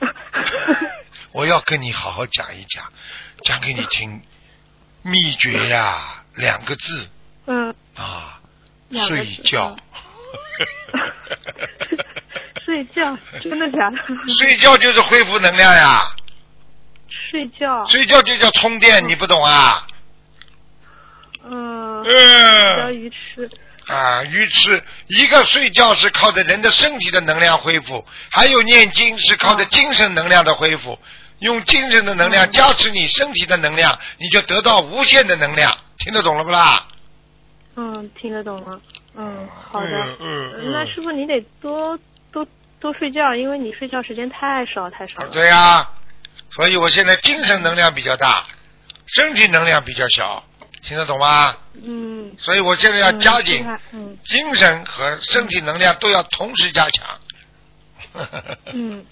[1.32, 2.92] 我要跟你好好讲一讲，
[3.44, 4.22] 讲给你听。
[5.02, 7.08] 秘诀呀，两个字
[7.46, 8.40] 嗯，啊，
[9.06, 9.74] 睡觉。
[12.66, 13.96] 睡觉，真的假的？
[14.38, 16.14] 睡觉就是恢复能量呀，
[17.30, 19.86] 睡觉，睡觉就叫充电，你不懂啊？
[21.44, 23.50] 嗯，比较嗯愚痴。
[23.86, 24.82] 啊，愚痴。
[25.08, 30.98] 一个睡觉是靠着人的身体的能量恢复，还有念经是靠着精神能量的恢复。
[31.40, 35.74] 用精神的能量嗯加持你身体的能量，你就得到无限的能量。
[35.98, 36.86] 听得懂了不啦？
[37.76, 38.78] 嗯，听得懂了。
[39.16, 39.88] 嗯，好的。
[39.88, 41.98] 嗯嗯嗯那师傅你得多
[42.30, 42.46] 多
[42.78, 45.28] 多睡觉，因为你睡觉时间太少太少了。
[45.32, 45.88] 对呀、
[46.50, 48.44] 所以我现在精神能量比较大，
[49.06, 50.44] 身体能量比较小，
[50.82, 51.54] 听得懂吗？
[51.82, 52.32] 嗯。
[52.38, 57.06] 所以我现在要加嗯紧嗯精神和身体能量都要同时加强。
[58.72, 59.04] 嗯，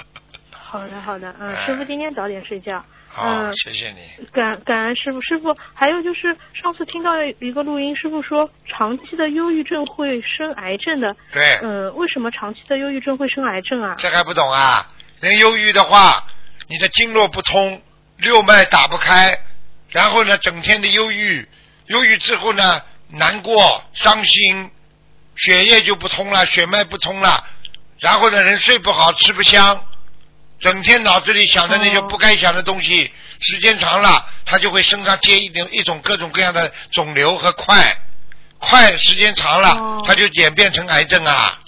[0.51, 2.85] 好的好的，嗯，哎师傅今天早点睡觉。
[3.11, 4.27] 好，嗯谢谢你。
[4.32, 11.16] 感感恩师傅，师傅还有就是上次听到一个录音，师傅说长期的忧郁症会生癌症的。
[11.32, 13.95] 对，嗯，为什么长期的忧郁症会生癌症啊？
[13.99, 14.90] 这还不懂啊？
[15.20, 16.27] 人忧郁的话，
[16.69, 17.81] 你的经络不通，
[18.19, 19.39] 六脉打不开，
[19.89, 21.49] 然后呢，整天的忧郁，
[21.89, 24.70] 忧郁之后呢，难过、伤心，
[25.36, 27.44] 血液就不通了，血脉不通了，
[27.98, 29.85] 然后呢，人睡不好，吃不香，
[30.60, 37.97] 整天脑子里想的那些哦不该想的东西，时间长了，他就会身上结一点一种各种各样的肿瘤和块，
[38.59, 41.59] 块时间长了，哦它就演变成癌症啊，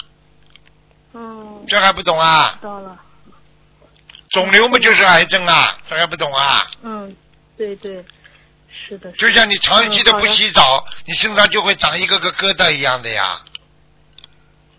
[1.14, 2.58] 嗯，这还不懂啊？
[2.60, 2.98] 知道了。
[4.30, 6.66] 肿瘤嘛就是癌症啊，这还不懂啊？
[6.82, 7.16] 嗯，
[7.56, 8.04] 对对，
[8.90, 9.12] 是的。
[9.12, 13.40] 就像你长期的不洗澡，你身上就会长一个个疙瘩一样的呀。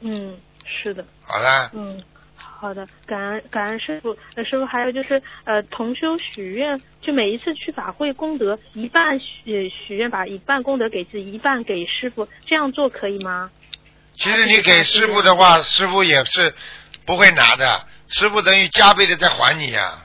[0.01, 1.05] 嗯，是的。
[1.23, 2.03] 好了，嗯，
[2.35, 4.17] 好的，感恩感恩师傅。
[4.35, 13.49] 呃，师傅还有就是呃，同修许愿，就每一次去法会功德，一半许许愿把一半功德给自己，一半给师傅，这样做可以吗？
[14.17, 16.53] 其实你给师傅的话，师傅也是
[17.05, 20.03] 不会拿的，师傅等于加倍的在还你呀、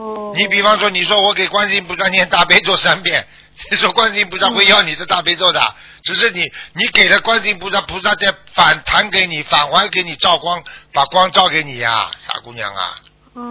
[0.00, 0.32] 哦。
[0.34, 3.26] 你比方说，你说我给观世音菩萨念大悲咒三遍，
[3.70, 10.62] 你说观世音菩萨会要你的大悲咒的，只是你你给了观世音菩萨，菩萨再反弹给你，返还给你照光，
[10.92, 12.96] 把光照给你呀，傻姑娘啊。
[13.34, 13.42] 哦，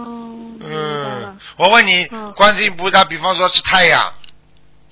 [0.62, 4.12] 嗯。，我问你嗯，观世音菩萨，比方说是太阳，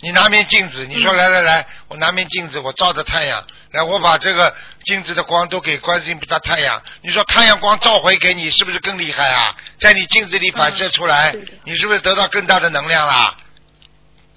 [0.01, 4.55] 你拿面镜子，你说嗯来来来，我拿面镜子，我照着太阳，来我把这个
[4.85, 9.57] 镜子的光都给观世音菩萨太阳，你说太阳光照回给你，是不是更厉害啊？
[9.79, 13.37] 在你镜子里反射出来嗯，你是不是得到更大的能量啦？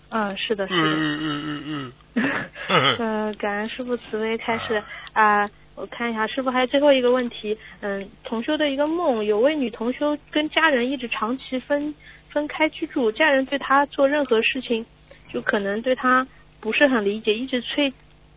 [0.10, 0.82] 嗯，是的，是的。
[0.82, 2.98] 嗯嗯嗯嗯嗯。
[3.00, 4.84] 嗯， 感恩师傅慈悲开始
[5.14, 5.50] 啊！
[5.76, 7.58] 我看一下，师傅还有最后一个问题。
[7.80, 11.96] 嗯，同修的一个梦，有位女同修跟家人一直长期分
[12.30, 14.86] 分开居住，家人对她做任何事情，
[15.32, 16.28] 就可能对他
[16.60, 17.92] 不是很理解，一直催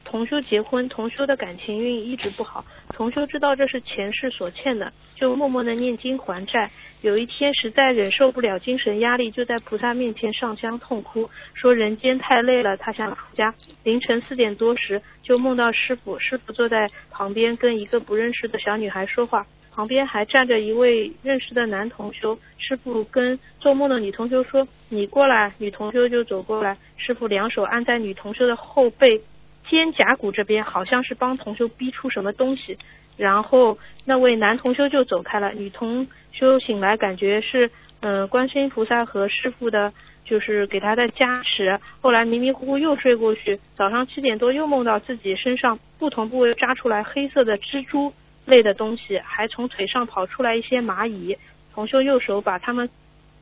[0.04, 0.88] 同修结婚。
[0.88, 6.70] 同修的感情运一直不好，同修知道这是前世所欠的，就默默的念经还债。
[7.02, 13.54] 有一天实在忍受不了精神压力，就在菩萨面前上香痛哭，说人间太累了，他想出家。
[13.82, 22.38] 凌晨四点多时，就梦到师傅，师傅坐在旁边跟一个不认识的小女孩说话，旁边还站着一位认识的男同修。
[22.58, 29.20] 师傅跟做梦的女同修说：“你过来。”女同修就走过来，师傅两手按在女同修的后背
[29.68, 32.78] 肩胛骨这边，好像是帮同修逼出什么东西。
[33.16, 37.70] 然后那位男同修就走开了，女同修醒来感觉是
[38.06, 39.90] 嗯、观世音菩萨和师傅的，
[40.26, 41.80] 就是给他的加持。
[42.02, 48.12] 后来迷迷糊糊又睡过去，早上七点多又梦到自己身上不同部位扎出来黑色的蜘蛛
[48.44, 51.36] 类的东西，还从腿上跑出来一些蚂蚁。
[51.74, 52.88] 同修右手把它们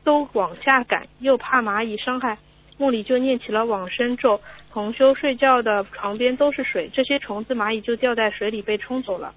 [0.05, 2.39] 都往下赶，又怕蚂蚁伤害，
[2.79, 4.41] 梦里就念起了往生咒。
[4.73, 9.35] 同修睡觉的床边都是水，这些虫子、蚂蚁就掉在水里被冲走了。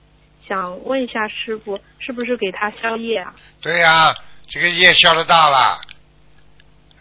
[0.48, 3.34] 想问一下师傅，是不是给他消业啊？
[3.62, 4.14] 对呀、
[4.48, 5.82] 这个业消的大了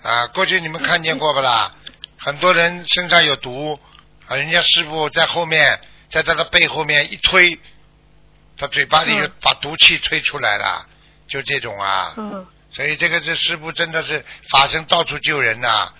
[0.02, 0.26] 啊！
[0.28, 1.72] 过去你们看见过不啦？
[2.18, 3.78] 很多人身上有毒
[4.26, 5.78] 啊，人家师傅在后面，
[6.10, 7.58] 在他的背后面一推，
[8.56, 10.86] 他嘴巴里把毒气吹出来了，
[11.26, 12.14] 就这种啊。
[12.16, 15.92] 嗯所以这个这师傅真的是法身到处救人呐、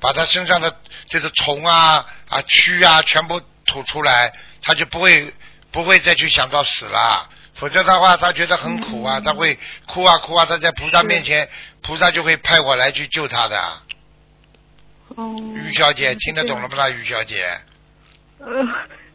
[0.00, 0.74] 把他身上的
[1.06, 4.32] 这个虫啊啊蛆啊全部吐出来，
[4.62, 5.30] 他就不会
[5.70, 7.28] 不会再去想到死了。
[7.54, 11.46] 否则的话，他觉得很苦啊，嗯他会哭啊哭啊，他在菩萨面前，
[11.82, 13.82] 菩萨就会派我来去救他的。
[15.08, 15.36] 哦。
[15.54, 16.68] 于小姐嗯听得懂了？
[16.68, 16.88] 不啦？
[16.88, 17.60] 于小姐，
[18.38, 18.46] 呃，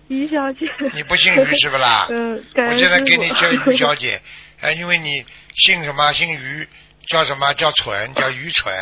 [0.08, 0.60] 于小姐。
[0.94, 2.08] 你不姓于是不啦？
[2.12, 4.22] 嗯，感我现在给你叫于小姐，
[4.62, 5.26] 哎，因为你
[5.56, 6.12] 姓什么？
[6.14, 6.68] 姓于，
[7.08, 7.54] 叫什么？
[7.54, 8.74] 叫蠢，叫愚蠢。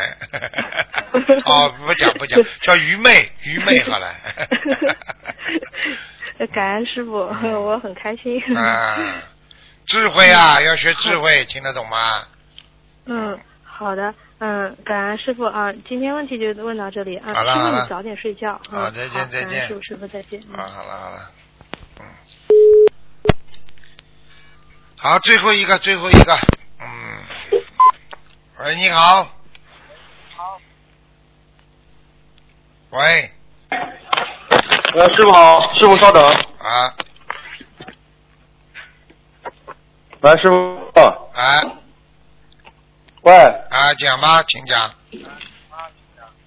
[1.44, 4.08] 哦，不讲不讲，叫愚昧，愚昧好了。
[6.52, 8.40] 感恩师傅，我很开心。
[8.56, 8.96] 啊，
[9.86, 12.26] 智慧啊，要学智慧，听得懂吗？
[13.06, 18.52] 嗯，好的，嗯，感恩师傅啊，今天问题就问到这里啊，好了好了师傅你早点睡觉。
[18.52, 20.38] 啊好再见再见师傅，师傅再见。
[20.46, 21.32] 嗯啊，好了好了，
[22.00, 22.04] 嗯，
[24.98, 26.36] 好，最后一个，最后一个，
[26.80, 26.86] 嗯，
[28.58, 29.26] 喂，你好。
[32.90, 33.32] 喂，
[33.70, 36.22] 呃，师傅好，师傅稍等。
[36.22, 36.94] 啊
[40.20, 40.76] 喂，师傅。
[41.00, 41.62] 啊
[43.26, 44.78] 喂，啊，讲吧，请讲。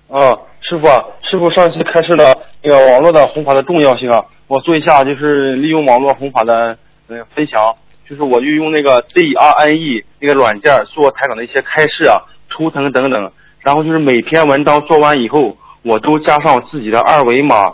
[0.08, 0.32] 啊，
[0.62, 2.34] 师傅啊，师傅上次开示了
[2.64, 6.78] 那个网络的弘法的重要性啊，我做一下就是利用网络弘法的
[7.10, 7.76] 呃分享，
[8.10, 12.16] 就是我就用那个 DRNE 那个软件做台长的一些开示啊、
[12.48, 13.30] 图腾等等，
[13.60, 17.74] 然后就是每篇文章做完以后，我都加上自己的二维码，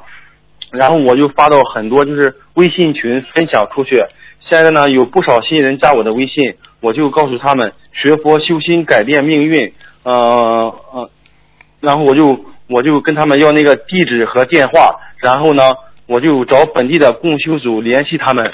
[0.71, 4.03] 然后我就发到很多就是微信群分享出去。
[4.39, 9.73] 现在呢，有不少新人加我的微信，我就告诉他们学佛修心改变命运，
[10.03, 10.13] 呃
[10.91, 11.09] 呃，
[11.79, 15.73] 然后我就我就跟他们要那个地址和电话，然后呢，
[16.05, 18.53] 我就找本地的共修组联系他们，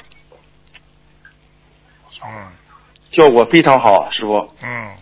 [2.23, 2.47] 嗯
[3.17, 4.53] 效果非常好，师傅。
[4.63, 4.95] 嗯，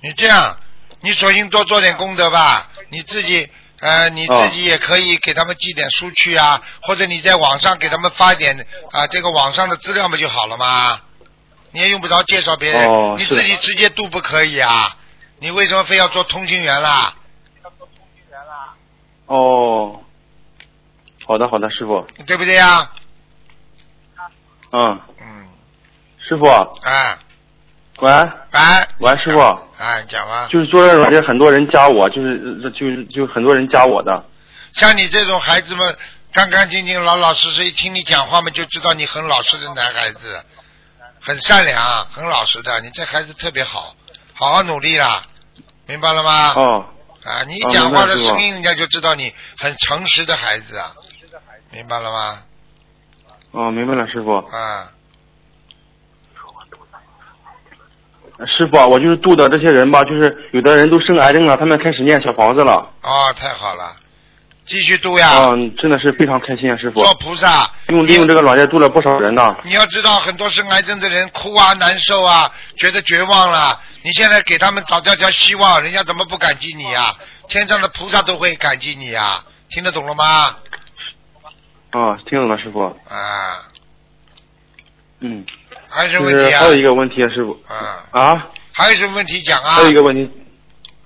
[0.00, 0.56] 你这样，
[1.00, 3.48] 你索性多做点功德吧，你自己。
[3.82, 8.56] 呃，你自己也可以给他们寄点书去啊，或者你在网上给他们发点
[8.92, 11.00] 啊、这个网上的资料不就好了吗？
[11.72, 14.96] 你也用不着介绍别人，你自己直接读不可以啊？
[15.40, 17.14] 你为什么非要做通讯员啦？
[17.64, 18.74] 要做通讯员啦
[19.26, 20.00] 哦，
[21.26, 22.06] 好的好的，师傅。
[22.26, 22.90] 对不对呀？
[24.70, 25.48] 嗯，嗯，
[26.26, 27.18] 师傅，啊，
[27.98, 28.10] 喂
[28.52, 29.40] 哎，喂，师傅，
[29.78, 30.48] 哎，讲吧。
[30.50, 34.24] 就是做这软件，很多人加我，就是呃就是就很多人加我的。
[34.74, 35.96] 像你这种孩子们，
[36.32, 40.44] 干干净净、老老实实，一听你讲话嘛，就知道你很老实的男孩子，
[41.22, 42.80] 很善良、很老实的。
[42.80, 43.94] 你这孩子特别好，
[44.34, 45.22] 好好努力啦，
[45.86, 46.52] 明白了吗？
[46.56, 46.84] 哦，
[47.24, 50.92] 啊，你讲话的声音，人家就知道你很诚实的孩子啊，
[51.70, 52.42] 明白了吗？
[53.52, 54.34] 哦，明白了，师傅。
[54.36, 54.90] 啊，
[58.46, 62.90] 师傅啊，我就是度的这些人吧，就是有的人都生癌症了，他们开始念小房子了。
[63.02, 63.94] 哦，太好了，
[64.64, 67.02] 继续度呀，嗯，真的是非常开心啊，师傅。
[67.02, 67.68] 做菩萨。
[67.88, 69.42] 用利用这个软件度了不少人呢。
[69.64, 73.80] 你要知道，很多生癌症的人哭啊、难受啊，觉得绝望了。
[74.02, 77.14] 你现在给他们找掉条希望，人家怎么不感激你呀、
[77.48, 79.44] 天上的菩萨都会感激你啊！
[79.68, 80.24] 听得懂了吗？
[81.90, 82.84] 啊，听懂了，师傅。
[82.84, 83.66] 啊，
[85.20, 85.44] 嗯，
[85.88, 86.60] 还有什么问题啊？
[86.60, 87.60] 还有一个问题啊，师傅。
[87.66, 87.74] 啊，
[88.20, 89.82] 啊，还有什么问题讲啊还？
[89.82, 90.30] 有一个问题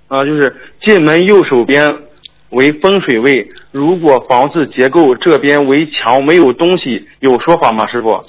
[0.09, 0.55] 啊，就是
[0.85, 1.93] 进门右手边
[2.51, 8.25] 为风水位，如果房子结构这边为墙没有东西，有说法吗，师傅？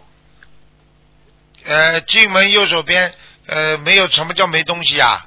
[1.65, 3.11] 呃，进门右手边，
[3.47, 5.25] 呃，没有什么叫没东西啊？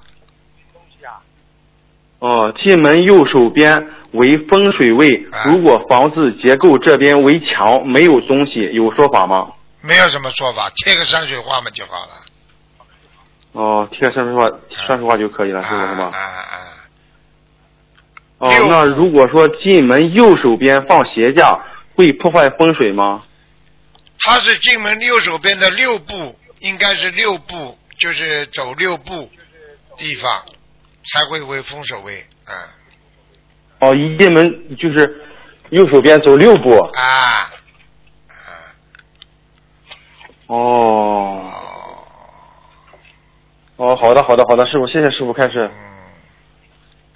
[2.19, 9.51] 哦，进门右手边为风水位，啊如果房子结构这边为墙没有东西，有说法吗？
[9.81, 12.12] 没有什么说法，贴个山水画嘛就好了。
[13.53, 14.51] 哦，贴个山水画，
[14.87, 16.39] 山水画就可以了，师傅是吗啊啊？
[16.41, 16.70] 啊！
[18.41, 21.59] 哦，那如果说进门右手边放鞋架，
[21.95, 23.23] 会破坏风水吗？
[24.19, 29.31] 他是进门右手边的六步，应该是六步，就是走六步
[29.99, 30.31] 地方
[31.05, 32.25] 才会为风水位。
[32.47, 32.53] 啊
[33.81, 35.23] 哦，一进门就是
[35.69, 36.71] 右手边走六步。
[36.79, 37.53] 啊啊！
[40.47, 41.51] 哦，
[43.77, 45.71] 哦，哦，好的，好的，好的，师傅，谢谢师傅开始。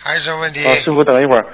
[0.04, 0.64] 嗯，还有什么问题？
[0.64, 1.46] 啊，师傅等一会儿。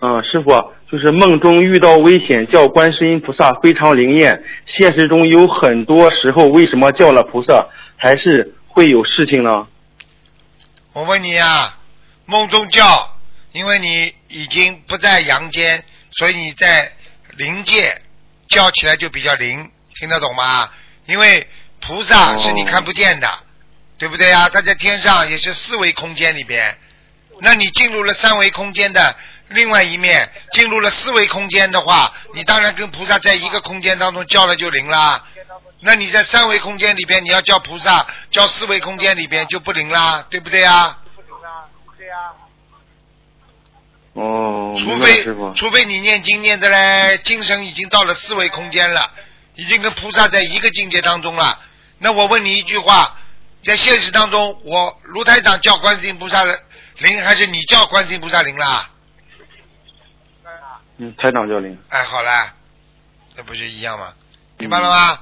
[0.00, 0.50] 嗯，师傅，
[0.90, 9.68] 就是梦中遇到危险叫观世音菩萨非常灵验，现实中有很多时候为什么叫了菩萨还是会有事情呢？
[10.92, 11.78] 我问你啊，
[12.26, 13.16] 梦中叫，
[13.52, 16.90] 因为你已经不在阳间，所以你在
[17.36, 18.02] 灵界
[18.48, 20.68] 叫起来就比较灵，听得懂吗？
[21.06, 21.46] 因为
[21.80, 23.28] 菩萨是你看不见的，
[23.98, 24.48] 对不对呀？
[24.48, 26.76] 他在天上也是四维空间里边，
[27.40, 29.16] 那你进入了三维空间的
[29.48, 35.24] 另外一面，进入了四维空间的话，你当然跟菩萨在一个空间当中叫了就灵啦。
[35.80, 40.98] 那你在三维空间里边，你要叫菩萨，叫四维空间里边就不灵啦，对不对啊？
[44.14, 45.52] 哦，除明白了，非师傅。
[45.54, 49.10] 除非你念经念的嘞，精神已经到了四维空间了，
[49.54, 51.58] 已经跟菩萨在一个境界当中了。
[51.98, 53.16] 那我问你一句话，
[53.64, 56.60] 在现实当中，我卢台长叫观世音菩萨的
[56.98, 58.88] 灵，还是你叫观世音菩萨灵啦？
[60.98, 61.76] 嗯，台长叫灵。
[61.88, 62.52] 哎，好了，
[63.36, 64.12] 那不就一样吗？
[64.58, 65.18] 明白了吗？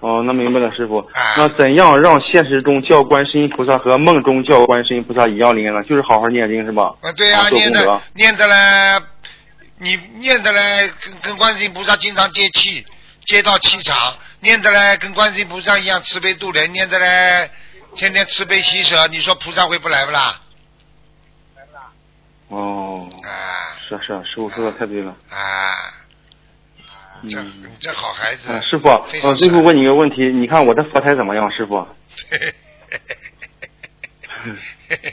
[0.00, 0.98] 哦，那明白了，师傅。
[1.12, 5.82] 啊那怎样让现实中叫观世音菩萨和梦中叫观世音菩萨一样灵呢？
[5.84, 6.94] 就是好好念经是吧？
[7.02, 9.06] 啊，对呀、啊念的念的嘞，
[9.78, 12.84] 你念的嘞，跟跟观世音菩萨经常接气，
[13.24, 17.50] 接到气场，念的嘞，跟观世音菩萨一样慈悲度人，念的嘞，
[17.94, 20.40] 天天慈悲喜舍，你说菩萨会不来不啦？
[22.48, 25.16] 哦，啊是啊是啊，师傅说的太对了。
[25.30, 25.36] 啊，
[27.28, 31.86] 这嗯你这好孩子，啊，师傅，非常呃，最后问你一个问题，你看我的佛台怎么样，师傅？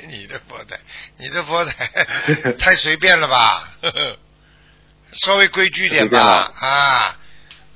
[0.10, 0.80] 你的佛台，
[1.18, 1.90] 你的佛台
[2.60, 3.68] 太随便了吧？
[5.26, 7.18] 稍微规矩点吧了啊！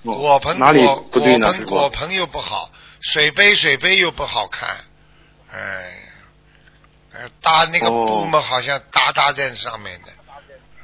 [0.04, 1.66] 哦果盆哪里果不对呢，果盆？
[1.66, 2.70] 果盆又不好，
[3.02, 4.70] 水杯水杯又不好看，
[5.52, 6.07] 哎，
[7.19, 8.06] 呃搭那个哦。
[8.06, 10.07] 布嘛，好像搭搭在上面的，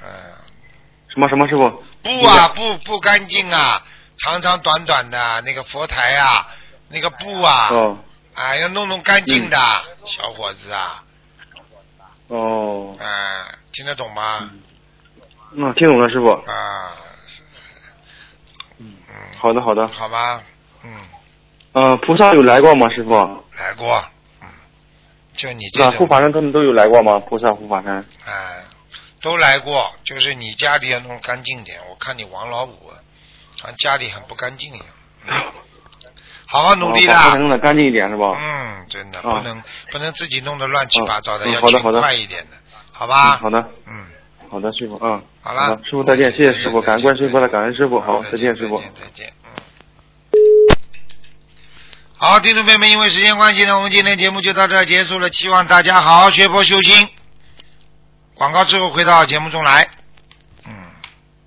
[0.03, 0.10] 嗯、
[1.10, 1.69] 什么什么师傅？
[2.01, 3.85] 布啊布不干净啊，
[4.18, 6.47] 长长短短的那个佛台啊，
[6.89, 7.97] 那个布啊，哦。
[8.34, 9.57] 啊要弄弄干净的，
[10.05, 11.03] 小伙子啊，
[12.30, 13.05] 哦，啊，
[13.72, 14.49] 听得懂吗？
[15.51, 15.73] 嗯。
[15.76, 16.30] 听懂了，师傅。
[16.31, 16.97] 啊，
[18.80, 18.95] 嗯，
[19.38, 19.88] 好的好的。
[19.88, 20.41] 好吧，
[20.84, 20.91] 嗯，
[21.73, 23.14] 呃，菩萨有来过吗，师傅？
[23.55, 24.12] 来过，嗯，
[25.34, 27.19] 就你这种护，法神他们都有来过吗？
[27.19, 28.05] 菩萨护法神。
[28.26, 28.64] 哎，
[29.22, 31.80] 都来过，就是你家里要弄干净点。
[31.89, 32.89] 我看你王老五，
[33.60, 34.85] 好像家里很不干净一样。
[35.26, 35.30] 嗯
[36.45, 38.38] 好好努力啦哦把佛台，弄得干净一点是吧？
[38.39, 42.57] 嗯，真的啊不能不能自己弄得乱七八糟的，嗯要勤好的好的快一点的，
[42.91, 43.39] 好吧嗯？
[43.39, 44.05] 好的，嗯，
[44.51, 49.10] 好的，师傅，嗯，好了，师傅再见，谢谢师傅，感恩观世音菩萨，感恩师傅，好，再再见，师傅再。
[49.15, 49.34] 见。
[52.26, 55.30] 好，听众朋友们，因为时间关系呢，我们今天节目就到这结束了。
[55.34, 57.10] 希望大家好好学佛修心。
[58.34, 59.90] 广告之后回到节目中来。